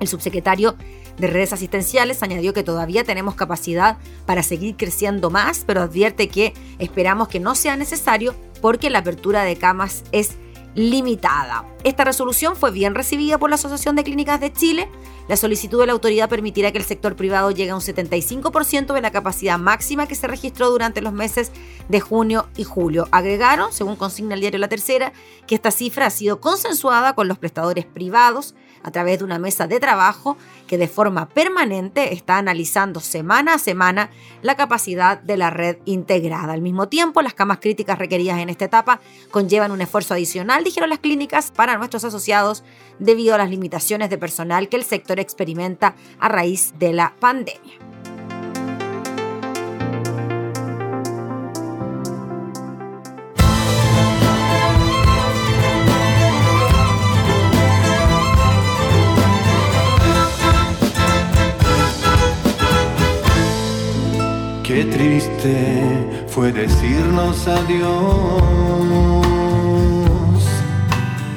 El 0.02 0.10
subsecretario 0.10 0.76
de 1.18 1.28
redes 1.28 1.54
asistenciales 1.54 2.24
añadió 2.24 2.54
que 2.54 2.64
todavía 2.64 3.04
tenemos 3.04 3.36
capacidad 3.36 3.98
para 4.26 4.44
seguir 4.44 4.76
creciendo 4.76 5.30
más, 5.30 5.64
pero 5.66 5.82
advierte 5.82 6.28
que 6.28 6.54
esperamos 6.80 7.28
que 7.28 7.40
no 7.40 7.56
sea 7.56 7.78
necesario 7.78 8.36
porque 8.62 8.90
la 8.90 9.00
apertura 9.00 9.44
de 9.44 9.56
camas 9.56 10.04
es 10.12 10.38
limitada. 10.76 11.66
Esta 11.84 12.04
resolución 12.04 12.56
fue 12.56 12.72
bien 12.72 12.96
recibida 12.96 13.38
por 13.38 13.50
la 13.50 13.56
Asociación 13.56 13.96
de 13.96 14.04
Clínicas 14.04 14.42
de 14.42 14.52
Chile. 14.52 14.90
La 15.30 15.38
solicitud 15.38 15.80
de 15.80 15.88
la 15.88 15.94
autoridad 15.94 16.30
permitirá 16.30 16.72
que 16.72 16.78
el 16.78 16.84
sector 16.84 17.16
privado 17.16 17.50
llegue 17.50 17.72
a 17.72 17.76
un 17.76 17.82
75% 17.82 18.94
de 18.94 19.02
la 19.02 19.12
capacidad 19.12 19.58
máxima 19.58 20.06
que 20.06 20.16
se 20.16 20.28
registró 20.28 20.70
durante 20.70 21.02
los 21.02 21.14
meses 21.14 21.52
de 21.88 22.00
junio 22.02 22.48
y 22.58 22.66
julio. 22.66 23.08
Agregaron, 23.12 23.72
según 23.72 23.96
consigna 23.96 24.36
el 24.36 24.42
diario 24.42 24.60
La 24.60 24.68
Tercera, 24.68 25.14
que 25.48 25.56
esta 25.56 25.72
cifra 25.72 26.08
ha 26.08 26.12
sido 26.12 26.42
consensuada 26.42 27.16
con 27.16 27.28
los 27.30 27.38
prestadores 27.38 27.86
privados 27.86 28.54
a 28.86 28.92
través 28.92 29.18
de 29.18 29.26
una 29.26 29.40
mesa 29.40 29.66
de 29.66 29.80
trabajo 29.80 30.38
que 30.68 30.78
de 30.78 30.88
forma 30.88 31.28
permanente 31.28 32.14
está 32.14 32.38
analizando 32.38 33.00
semana 33.00 33.56
a 33.56 33.58
semana 33.60 34.12
la 34.44 34.56
capacidad 34.56 35.20
de 35.20 35.38
la 35.38 35.50
red 35.50 35.78
integrada. 35.86 36.54
Al 36.54 36.62
mismo 36.62 36.88
tiempo, 36.88 37.24
las 37.24 37.34
camas 37.34 37.58
críticas 37.58 37.98
requeridas 37.98 38.38
en 38.38 38.50
esta 38.50 38.66
etapa 38.66 39.02
conllevan 39.32 39.72
un 39.72 39.82
esfuerzo 39.82 40.14
adicional, 40.14 40.64
dijeron 40.64 40.90
las 40.90 41.00
clínicas, 41.00 41.50
para 41.50 41.78
nuestros 41.78 42.04
asociados 42.04 42.64
debido 43.00 43.34
a 43.34 43.40
las 43.40 43.50
limitaciones 43.50 44.12
de 44.12 44.20
personal 44.20 44.70
que 44.70 44.78
el 44.78 44.84
sector 44.84 45.20
experimenta 45.20 45.96
a 46.20 46.30
raíz 46.30 46.74
de 46.78 46.94
la 46.94 47.16
pandemia. 47.20 47.95
Qué 64.76 64.84
triste 64.84 65.56
fue 66.28 66.52
decirnos 66.52 67.48
adiós 67.48 68.42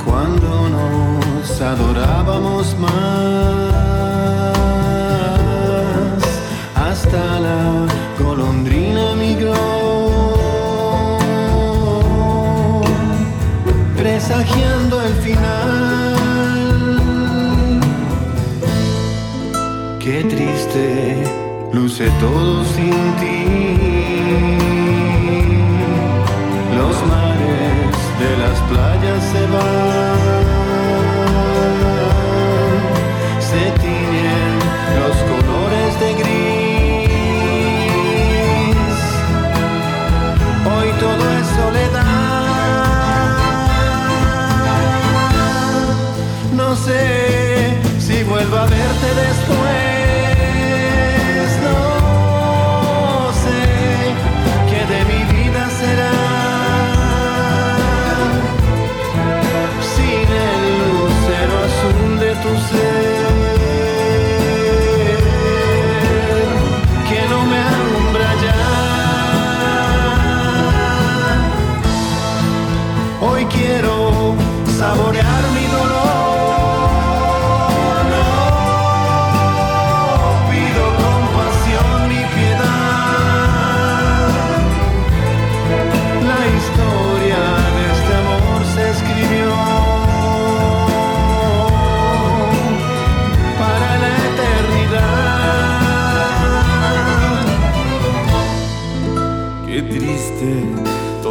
cuando 0.05 0.69
nos 0.69 1.61
adorábamos 1.61 2.77
más. 2.81 3.68
Luce 21.99 22.11
todo 22.21 22.65
sin 22.65 23.17
ti. 23.17 23.45
Los 26.77 26.97
mares 27.07 27.97
de 28.21 28.31
las 28.37 28.59
playas 28.71 29.23
se 29.33 29.43
van, 29.47 30.08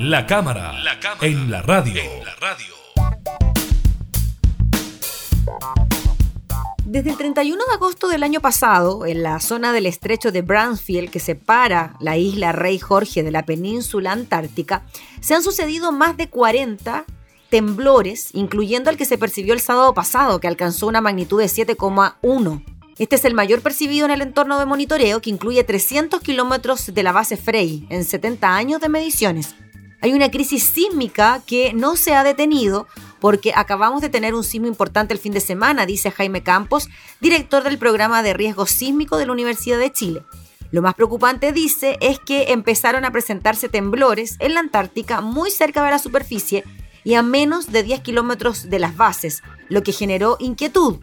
La 0.00 0.26
cámara, 0.26 0.74
en, 1.22 1.50
la 1.50 1.60
radio. 1.60 2.00
Desde 6.84 7.10
el 7.10 7.16
31 7.16 7.64
de 7.66 7.74
agosto 7.74 8.06
del 8.06 8.22
año 8.22 8.40
pasado, 8.40 9.06
en 9.06 9.24
la 9.24 9.40
zona 9.40 9.72
del 9.72 9.86
estrecho 9.86 10.30
de 10.30 10.42
Bransfield 10.42 11.10
que 11.10 11.18
separa 11.18 11.96
la 11.98 12.16
isla 12.16 12.52
Rey 12.52 12.78
Jorge 12.78 13.24
de 13.24 13.32
la 13.32 13.44
península 13.44 14.12
antártica, 14.12 14.84
se 15.20 15.34
han 15.34 15.42
sucedido 15.42 15.90
más 15.90 16.16
de 16.16 16.28
40 16.28 17.04
temblores, 17.50 18.30
incluyendo 18.34 18.90
el 18.90 18.96
que 18.96 19.04
se 19.04 19.18
percibió 19.18 19.52
el 19.52 19.60
sábado 19.60 19.94
pasado, 19.94 20.38
que 20.38 20.46
alcanzó 20.46 20.86
una 20.86 21.00
magnitud 21.00 21.40
de 21.40 21.46
7,1. 21.46 22.64
Este 23.00 23.16
es 23.16 23.24
el 23.24 23.34
mayor 23.34 23.62
percibido 23.62 24.06
en 24.06 24.12
el 24.12 24.22
entorno 24.22 24.60
de 24.60 24.66
monitoreo, 24.66 25.20
que 25.20 25.30
incluye 25.30 25.64
300 25.64 26.20
kilómetros 26.20 26.94
de 26.94 27.02
la 27.02 27.10
base 27.10 27.36
Frey 27.36 27.84
en 27.90 28.04
70 28.04 28.54
años 28.54 28.80
de 28.80 28.88
mediciones. 28.88 29.56
Hay 30.00 30.12
una 30.12 30.30
crisis 30.30 30.62
sísmica 30.62 31.42
que 31.44 31.72
no 31.74 31.96
se 31.96 32.14
ha 32.14 32.22
detenido 32.22 32.86
porque 33.20 33.52
acabamos 33.54 34.00
de 34.00 34.08
tener 34.08 34.34
un 34.34 34.44
sismo 34.44 34.68
importante 34.68 35.12
el 35.12 35.18
fin 35.18 35.32
de 35.32 35.40
semana, 35.40 35.86
dice 35.86 36.12
Jaime 36.12 36.42
Campos, 36.42 36.88
director 37.20 37.64
del 37.64 37.78
programa 37.78 38.22
de 38.22 38.32
riesgo 38.32 38.66
sísmico 38.66 39.16
de 39.16 39.26
la 39.26 39.32
Universidad 39.32 39.78
de 39.78 39.92
Chile. 39.92 40.22
Lo 40.70 40.82
más 40.82 40.94
preocupante, 40.94 41.52
dice, 41.52 41.96
es 42.00 42.20
que 42.20 42.52
empezaron 42.52 43.04
a 43.04 43.10
presentarse 43.10 43.68
temblores 43.68 44.36
en 44.38 44.54
la 44.54 44.60
Antártica 44.60 45.20
muy 45.20 45.50
cerca 45.50 45.82
de 45.82 45.90
la 45.90 45.98
superficie 45.98 46.62
y 47.04 47.14
a 47.14 47.22
menos 47.22 47.72
de 47.72 47.82
10 47.82 48.00
kilómetros 48.02 48.68
de 48.68 48.78
las 48.78 48.96
bases, 48.96 49.42
lo 49.68 49.82
que 49.82 49.92
generó 49.92 50.36
inquietud. 50.38 50.98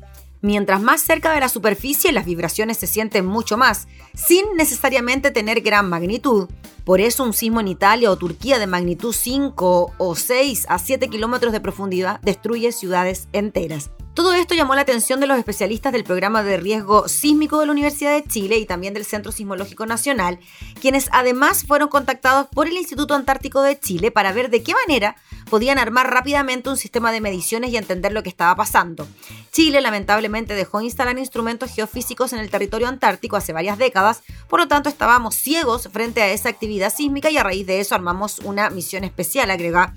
Mientras 0.45 0.79
más 0.79 1.01
cerca 1.01 1.33
de 1.33 1.39
la 1.39 1.49
superficie, 1.49 2.11
las 2.11 2.27
vibraciones 2.27 2.77
se 2.77 2.85
sienten 2.85 3.25
mucho 3.25 3.57
más, 3.57 3.87
sin 4.13 4.45
necesariamente 4.55 5.31
tener 5.31 5.61
gran 5.61 5.89
magnitud. 5.89 6.47
Por 6.83 7.01
eso 7.01 7.23
un 7.23 7.33
sismo 7.33 7.61
en 7.61 7.67
Italia 7.67 8.11
o 8.11 8.15
Turquía 8.15 8.59
de 8.59 8.67
magnitud 8.67 9.11
5 9.11 9.93
o 9.97 10.15
6 10.15 10.67
a 10.69 10.77
7 10.77 11.09
kilómetros 11.09 11.51
de 11.51 11.61
profundidad 11.61 12.21
destruye 12.21 12.71
ciudades 12.71 13.27
enteras. 13.33 13.89
Todo 14.15 14.33
esto 14.33 14.55
llamó 14.55 14.75
la 14.75 14.81
atención 14.81 15.19
de 15.19 15.27
los 15.27 15.37
especialistas 15.37 15.91
del 15.91 16.05
programa 16.05 16.41
de 16.41 16.55
riesgo 16.55 17.09
sísmico 17.09 17.59
de 17.59 17.65
la 17.65 17.73
Universidad 17.73 18.13
de 18.13 18.23
Chile 18.23 18.57
y 18.59 18.65
también 18.65 18.93
del 18.93 19.03
Centro 19.03 19.33
Sismológico 19.33 19.85
Nacional, 19.85 20.39
quienes 20.79 21.09
además 21.11 21.65
fueron 21.65 21.89
contactados 21.89 22.47
por 22.47 22.67
el 22.67 22.77
Instituto 22.77 23.13
Antártico 23.13 23.61
de 23.61 23.77
Chile 23.77 24.11
para 24.11 24.31
ver 24.31 24.49
de 24.49 24.63
qué 24.63 24.73
manera 24.87 25.17
podían 25.49 25.77
armar 25.77 26.11
rápidamente 26.11 26.69
un 26.69 26.77
sistema 26.77 27.11
de 27.11 27.21
mediciones 27.21 27.71
y 27.71 27.77
entender 27.77 28.11
lo 28.11 28.23
que 28.23 28.29
estaba 28.29 28.55
pasando. 28.55 29.07
Chile 29.51 29.81
lamentablemente 29.81 30.53
dejó 30.53 30.81
instalar 30.81 31.17
instrumentos 31.17 31.71
geofísicos 31.73 32.33
en 32.33 32.39
el 32.39 32.49
territorio 32.49 32.87
antártico 32.87 33.35
hace 33.35 33.53
varias 33.53 33.77
décadas, 33.77 34.23
por 34.49 34.59
lo 34.59 34.67
tanto 34.67 34.89
estábamos 34.89 35.35
ciegos 35.35 35.89
frente 35.91 36.21
a 36.21 36.31
esa 36.31 36.49
actividad 36.49 36.93
sísmica 36.93 37.29
y 37.29 37.37
a 37.37 37.43
raíz 37.43 37.65
de 37.65 37.79
eso 37.79 37.95
armamos 37.95 38.39
una 38.39 38.69
misión 38.69 39.03
especial, 39.03 39.51
agrega 39.51 39.93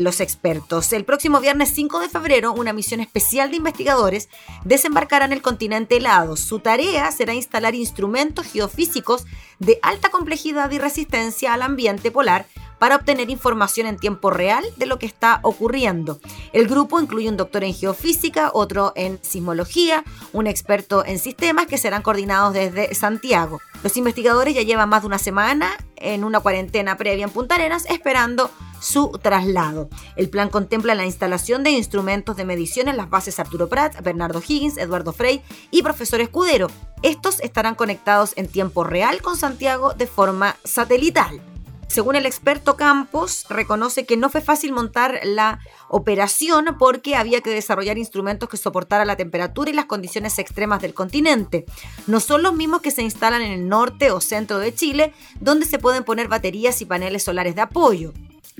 los 0.00 0.20
expertos. 0.20 0.92
El 0.92 1.04
próximo 1.04 1.40
viernes 1.40 1.70
5 1.74 2.00
de 2.00 2.08
febrero, 2.08 2.52
una 2.52 2.72
misión 2.72 3.00
especial 3.00 3.50
de 3.50 3.58
investigadores 3.58 4.28
desembarcará 4.64 5.26
en 5.26 5.32
el 5.32 5.42
continente 5.42 5.98
helado. 5.98 6.36
Su 6.36 6.58
tarea 6.58 7.12
será 7.12 7.34
instalar 7.34 7.74
instrumentos 7.74 8.46
geofísicos 8.46 9.26
de 9.58 9.78
alta 9.82 10.08
complejidad 10.08 10.70
y 10.70 10.78
resistencia 10.78 11.52
al 11.52 11.62
ambiente 11.62 12.10
polar 12.10 12.46
para 12.80 12.96
obtener 12.96 13.30
información 13.30 13.86
en 13.86 13.98
tiempo 13.98 14.30
real 14.30 14.64
de 14.76 14.86
lo 14.86 14.98
que 14.98 15.06
está 15.06 15.38
ocurriendo. 15.42 16.18
El 16.52 16.66
grupo 16.66 16.98
incluye 16.98 17.28
un 17.28 17.36
doctor 17.36 17.62
en 17.62 17.74
geofísica, 17.74 18.50
otro 18.54 18.92
en 18.96 19.20
sismología, 19.22 20.02
un 20.32 20.48
experto 20.48 21.04
en 21.04 21.18
sistemas 21.18 21.66
que 21.66 21.78
serán 21.78 22.02
coordinados 22.02 22.54
desde 22.54 22.92
Santiago. 22.94 23.60
Los 23.82 23.96
investigadores 23.98 24.54
ya 24.54 24.62
llevan 24.62 24.88
más 24.88 25.02
de 25.02 25.08
una 25.08 25.18
semana 25.18 25.76
en 25.96 26.24
una 26.24 26.40
cuarentena 26.40 26.96
previa 26.96 27.24
en 27.24 27.30
Punta 27.30 27.54
Arenas 27.54 27.84
esperando 27.88 28.50
su 28.80 29.10
traslado. 29.22 29.90
El 30.16 30.30
plan 30.30 30.48
contempla 30.48 30.94
la 30.94 31.04
instalación 31.04 31.62
de 31.62 31.70
instrumentos 31.70 32.36
de 32.36 32.46
medición 32.46 32.88
en 32.88 32.96
las 32.96 33.10
bases 33.10 33.38
Arturo 33.38 33.68
Prat, 33.68 34.00
Bernardo 34.02 34.40
Higgins, 34.40 34.78
Eduardo 34.78 35.12
Frey 35.12 35.42
y 35.70 35.82
profesor 35.82 36.22
Escudero. 36.22 36.68
Estos 37.02 37.40
estarán 37.40 37.74
conectados 37.74 38.32
en 38.36 38.48
tiempo 38.48 38.84
real 38.84 39.20
con 39.20 39.36
Santiago 39.36 39.92
de 39.92 40.06
forma 40.06 40.56
satelital. 40.64 41.42
Según 41.90 42.14
el 42.14 42.24
experto 42.24 42.76
Campos, 42.76 43.46
reconoce 43.50 44.06
que 44.06 44.16
no 44.16 44.30
fue 44.30 44.40
fácil 44.40 44.72
montar 44.72 45.18
la 45.24 45.58
operación 45.88 46.76
porque 46.78 47.16
había 47.16 47.40
que 47.40 47.50
desarrollar 47.50 47.98
instrumentos 47.98 48.48
que 48.48 48.56
soportaran 48.56 49.08
la 49.08 49.16
temperatura 49.16 49.70
y 49.70 49.74
las 49.74 49.86
condiciones 49.86 50.38
extremas 50.38 50.80
del 50.80 50.94
continente. 50.94 51.66
No 52.06 52.20
son 52.20 52.44
los 52.44 52.54
mismos 52.54 52.80
que 52.80 52.92
se 52.92 53.02
instalan 53.02 53.42
en 53.42 53.50
el 53.50 53.68
norte 53.68 54.12
o 54.12 54.20
centro 54.20 54.60
de 54.60 54.72
Chile, 54.72 55.12
donde 55.40 55.66
se 55.66 55.80
pueden 55.80 56.04
poner 56.04 56.28
baterías 56.28 56.80
y 56.80 56.84
paneles 56.84 57.24
solares 57.24 57.56
de 57.56 57.62
apoyo. 57.62 58.12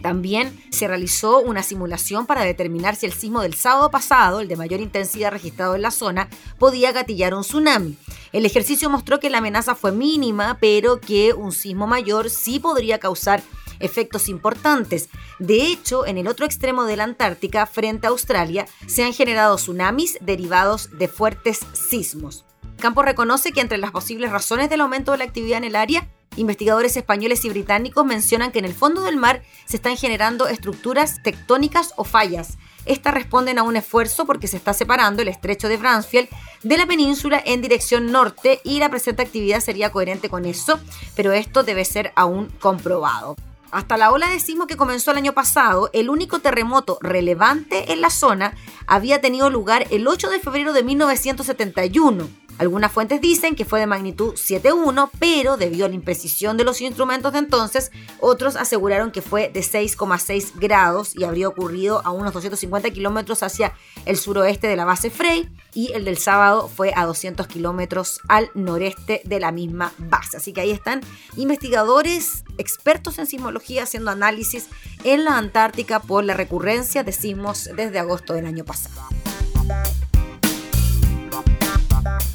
También 0.03 0.59
se 0.71 0.89
realizó 0.89 1.41
una 1.41 1.63
simulación 1.63 2.27
para 2.27 2.43
determinar 2.43 2.97
si 2.97 3.07
el 3.07 3.13
sismo 3.13 3.43
del 3.43 3.55
sábado 3.55 3.91
pasado, 3.91 4.41
el 4.41 4.49
de 4.49 4.57
mayor 4.57 4.81
intensidad 4.81 5.31
registrado 5.31 5.75
en 5.75 5.83
la 5.83 5.91
zona, 5.91 6.29
podía 6.59 6.93
gatillar 6.93 7.35
un 7.35 7.43
tsunami. 7.43 7.97
El 8.33 8.47
ejercicio 8.47 8.89
mostró 8.89 9.21
que 9.21 9.31
la 9.31 9.39
amenaza 9.39 9.75
fue 9.75 9.93
mínima, 9.93 10.59
pero 10.61 11.01
que 11.01 11.33
un 11.35 11.53
sismo 11.53 11.87
mayor 11.87 12.31
sí 12.31 12.61
podría 12.61 12.99
causar 12.99 13.43
efectos 13.81 14.29
importantes. 14.29 15.09
De 15.39 15.67
hecho, 15.67 16.07
en 16.07 16.19
el 16.19 16.29
otro 16.29 16.47
extremo 16.47 16.85
de 16.85 16.97
la 16.97 17.05
Antártica, 17.05 17.67
frente 17.67 18.07
a 18.07 18.11
Australia, 18.11 18.67
se 18.87 19.03
han 19.03 19.13
generado 19.13 19.57
tsunamis 19.57 20.19
derivados 20.21 20.91
de 20.99 21.09
fuertes 21.09 21.61
sismos. 21.73 22.45
Campos 22.79 23.05
reconoce 23.05 23.53
que 23.53 23.61
entre 23.61 23.79
las 23.79 23.91
posibles 23.91 24.31
razones 24.31 24.71
del 24.71 24.81
aumento 24.81 25.13
de 25.13 25.19
la 25.19 25.25
actividad 25.25 25.59
en 25.59 25.65
el 25.65 25.77
área 25.77 26.09
Investigadores 26.37 26.97
españoles 26.97 27.45
y 27.45 27.49
británicos 27.49 28.05
mencionan 28.05 28.53
que 28.53 28.61
en 28.61 28.65
el 28.65 28.73
fondo 28.73 29.03
del 29.03 29.17
mar 29.17 29.43
se 29.65 29.77
están 29.77 29.97
generando 29.97 30.47
estructuras 30.47 31.23
tectónicas 31.25 31.93
o 31.97 32.05
fallas. 32.05 32.57
Estas 32.87 33.15
responden 33.15 33.59
a 33.59 33.65
un 33.65 33.75
esfuerzo 33.77 34.27
porque 34.27 34.47
se 34.47 34.57
está 34.57 34.73
separando 34.73 35.23
el 35.23 35.29
estrecho 35.29 35.69
de 35.69 35.77
Bransfield 35.77 36.29
de 36.63 36.79
la 36.79 36.87
península 36.87 37.43
en 37.45 37.61
dirección 37.61 38.13
norte 38.13 38.61
y 38.63 38.79
la 38.79 38.91
presente 38.91 39.23
actividad 39.23 39.61
sería 39.61 39.91
coherente 39.91 40.29
con 40.29 40.45
eso, 40.45 40.79
pero 41.17 41.33
esto 41.33 41.65
debe 41.65 41.85
ser 41.85 42.13
aún 42.15 42.49
comprobado. 42.61 43.35
Hasta 43.73 43.97
la 43.97 44.13
ola 44.13 44.29
de 44.29 44.41
sismo 44.41 44.67
que 44.67 44.77
comenzó 44.77 45.11
el 45.11 45.17
año 45.17 45.33
pasado, 45.33 45.91
el 45.93 46.11
único 46.11 46.39
terremoto 46.39 46.99
relevante 47.01 47.93
en 47.93 48.01
la 48.01 48.11
zona 48.11 48.55
había 48.87 49.21
tenido 49.21 49.51
lugar 49.51 49.87
el 49.91 50.07
8 50.07 50.31
de 50.31 50.41
febrero 50.41 50.73
de 50.73 50.83
1971 50.85 52.29
algunas 52.61 52.93
fuentes 52.93 53.23
dicen 53.23 53.55
que 53.55 53.65
fue 53.65 53.81
de 53.81 53.87
magnitud 53.87 54.35
7.1, 54.35 55.09
pero 55.19 55.57
debido 55.57 55.87
a 55.87 55.89
la 55.89 55.95
imprecisión 55.95 56.59
de 56.59 56.65
los 56.65 56.83
instrumentos 56.83 57.33
de 57.33 57.39
entonces, 57.39 57.91
otros 58.21 58.55
aseguraron 58.55 59.13
que 59.13 59.23
fue 59.23 59.49
de 59.49 59.61
6,6 59.61 60.53
grados 60.57 61.17
y 61.17 61.25
habría 61.25 61.49
ocurrido 61.49 62.03
a 62.05 62.11
unos 62.11 62.35
250 62.35 62.91
kilómetros 62.91 63.43
hacia 63.43 63.73
el 64.05 64.19
suroeste 64.19 64.67
de 64.67 64.77
la 64.77 64.85
base 64.85 65.09
Frey 65.09 65.49
y 65.73 65.93
el 65.93 66.05
del 66.05 66.19
sábado 66.19 66.69
fue 66.69 66.93
a 66.95 67.07
200 67.07 67.47
kilómetros 67.47 68.21
al 68.29 68.51
noreste 68.53 69.23
de 69.25 69.41
la 69.41 69.53
misma 69.53 69.95
base. 69.97 70.37
Así 70.37 70.53
que 70.53 70.61
ahí 70.61 70.71
están 70.71 71.01
investigadores 71.39 72.45
expertos 72.59 73.19
en 73.19 73.27
sismología 73.27 73.85
haciendo 73.85 74.11
análisis 74.11 74.69
en 75.05 75.25
la 75.25 75.39
Antártica 75.39 76.01
por 76.01 76.25
la 76.25 76.35
recurrencia 76.35 77.05
de 77.05 77.13
sismos 77.13 77.71
desde 77.75 77.99
agosto 77.99 78.35
del 78.35 78.45
año 78.45 78.67
pasado. 78.67 79.01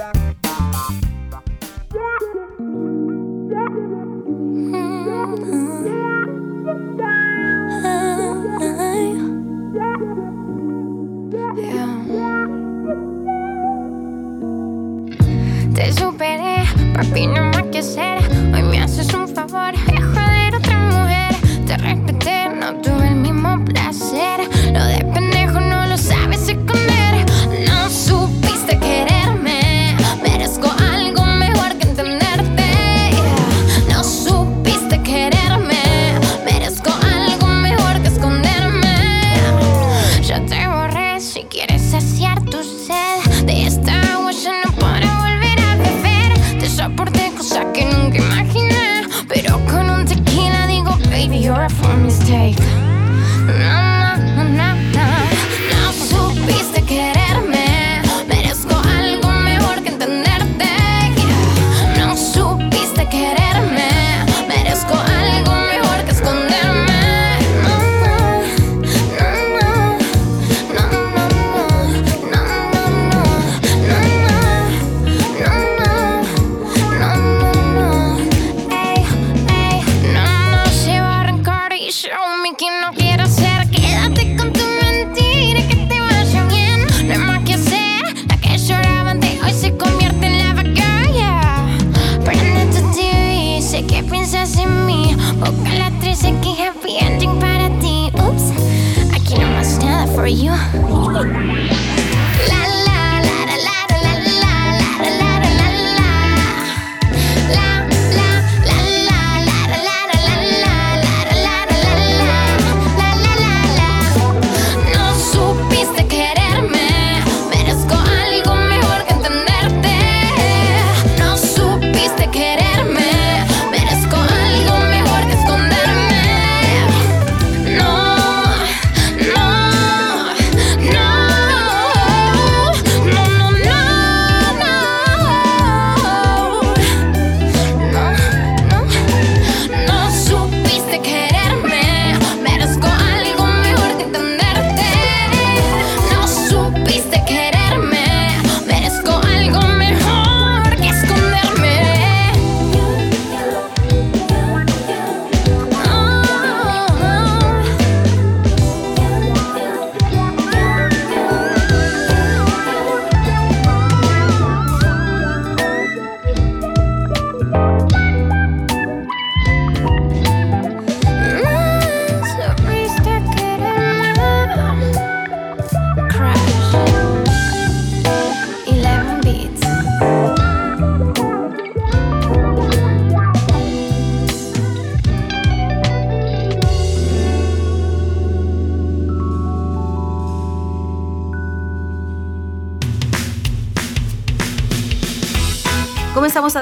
Te 0.05 0.11
superé, 15.93 16.63
papi, 16.93 17.27
no 17.27 17.45
más 17.45 17.63
que 17.71 17.79
hacer. 17.79 18.19
Hoy 18.53 18.61
me 18.61 18.81
haces 18.81 19.11
un 19.13 19.27
favor, 19.27 19.73
deja 19.87 20.31
de 20.31 20.57
otra 20.57 20.77
mujer. 20.79 21.35
Te 21.65 21.77
respeté, 21.77 22.49
no 22.49 22.75
tuve 22.81 23.07
el 23.07 23.15
mismo 23.15 23.65
placer. 23.65 24.41
Lo 24.71 24.85
depende 24.85 25.24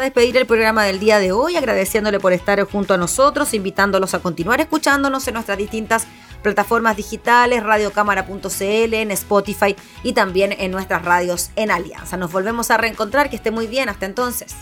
despedir 0.03 0.37
el 0.37 0.45
programa 0.45 0.83
del 0.83 0.99
día 0.99 1.19
de 1.19 1.31
hoy, 1.31 1.55
agradeciéndole 1.55 2.19
por 2.19 2.33
estar 2.33 2.61
junto 2.63 2.93
a 2.93 2.97
nosotros, 2.97 3.53
invitándolos 3.53 4.13
a 4.13 4.19
continuar 4.19 4.61
escuchándonos 4.61 5.27
en 5.27 5.33
nuestras 5.33 5.57
distintas 5.57 6.07
plataformas 6.43 6.95
digitales, 6.95 7.63
radiocámara.cl, 7.63 8.93
en 8.93 9.11
Spotify 9.11 9.75
y 10.03 10.13
también 10.13 10.53
en 10.57 10.71
nuestras 10.71 11.03
radios 11.03 11.49
en 11.55 11.71
Alianza. 11.71 12.17
Nos 12.17 12.31
volvemos 12.31 12.69
a 12.69 12.77
reencontrar, 12.77 13.29
que 13.29 13.35
esté 13.35 13.49
muy 13.49 13.65
bien, 13.65 13.89
hasta 13.89 14.05
entonces. 14.05 14.55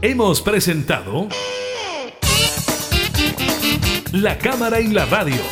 Hemos 0.00 0.40
presentado 0.40 1.28
La 4.12 4.38
Cámara 4.38 4.80
y 4.80 4.88
la 4.88 5.04
Radio, 5.06 5.42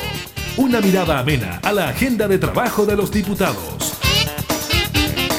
una 0.57 0.80
mirada 0.80 1.18
amena 1.18 1.61
a 1.62 1.72
la 1.72 1.89
agenda 1.89 2.28
de 2.28 2.39
trabajo 2.39 2.87
de 2.87 2.95
los 2.97 3.11
diputados. 3.11 4.03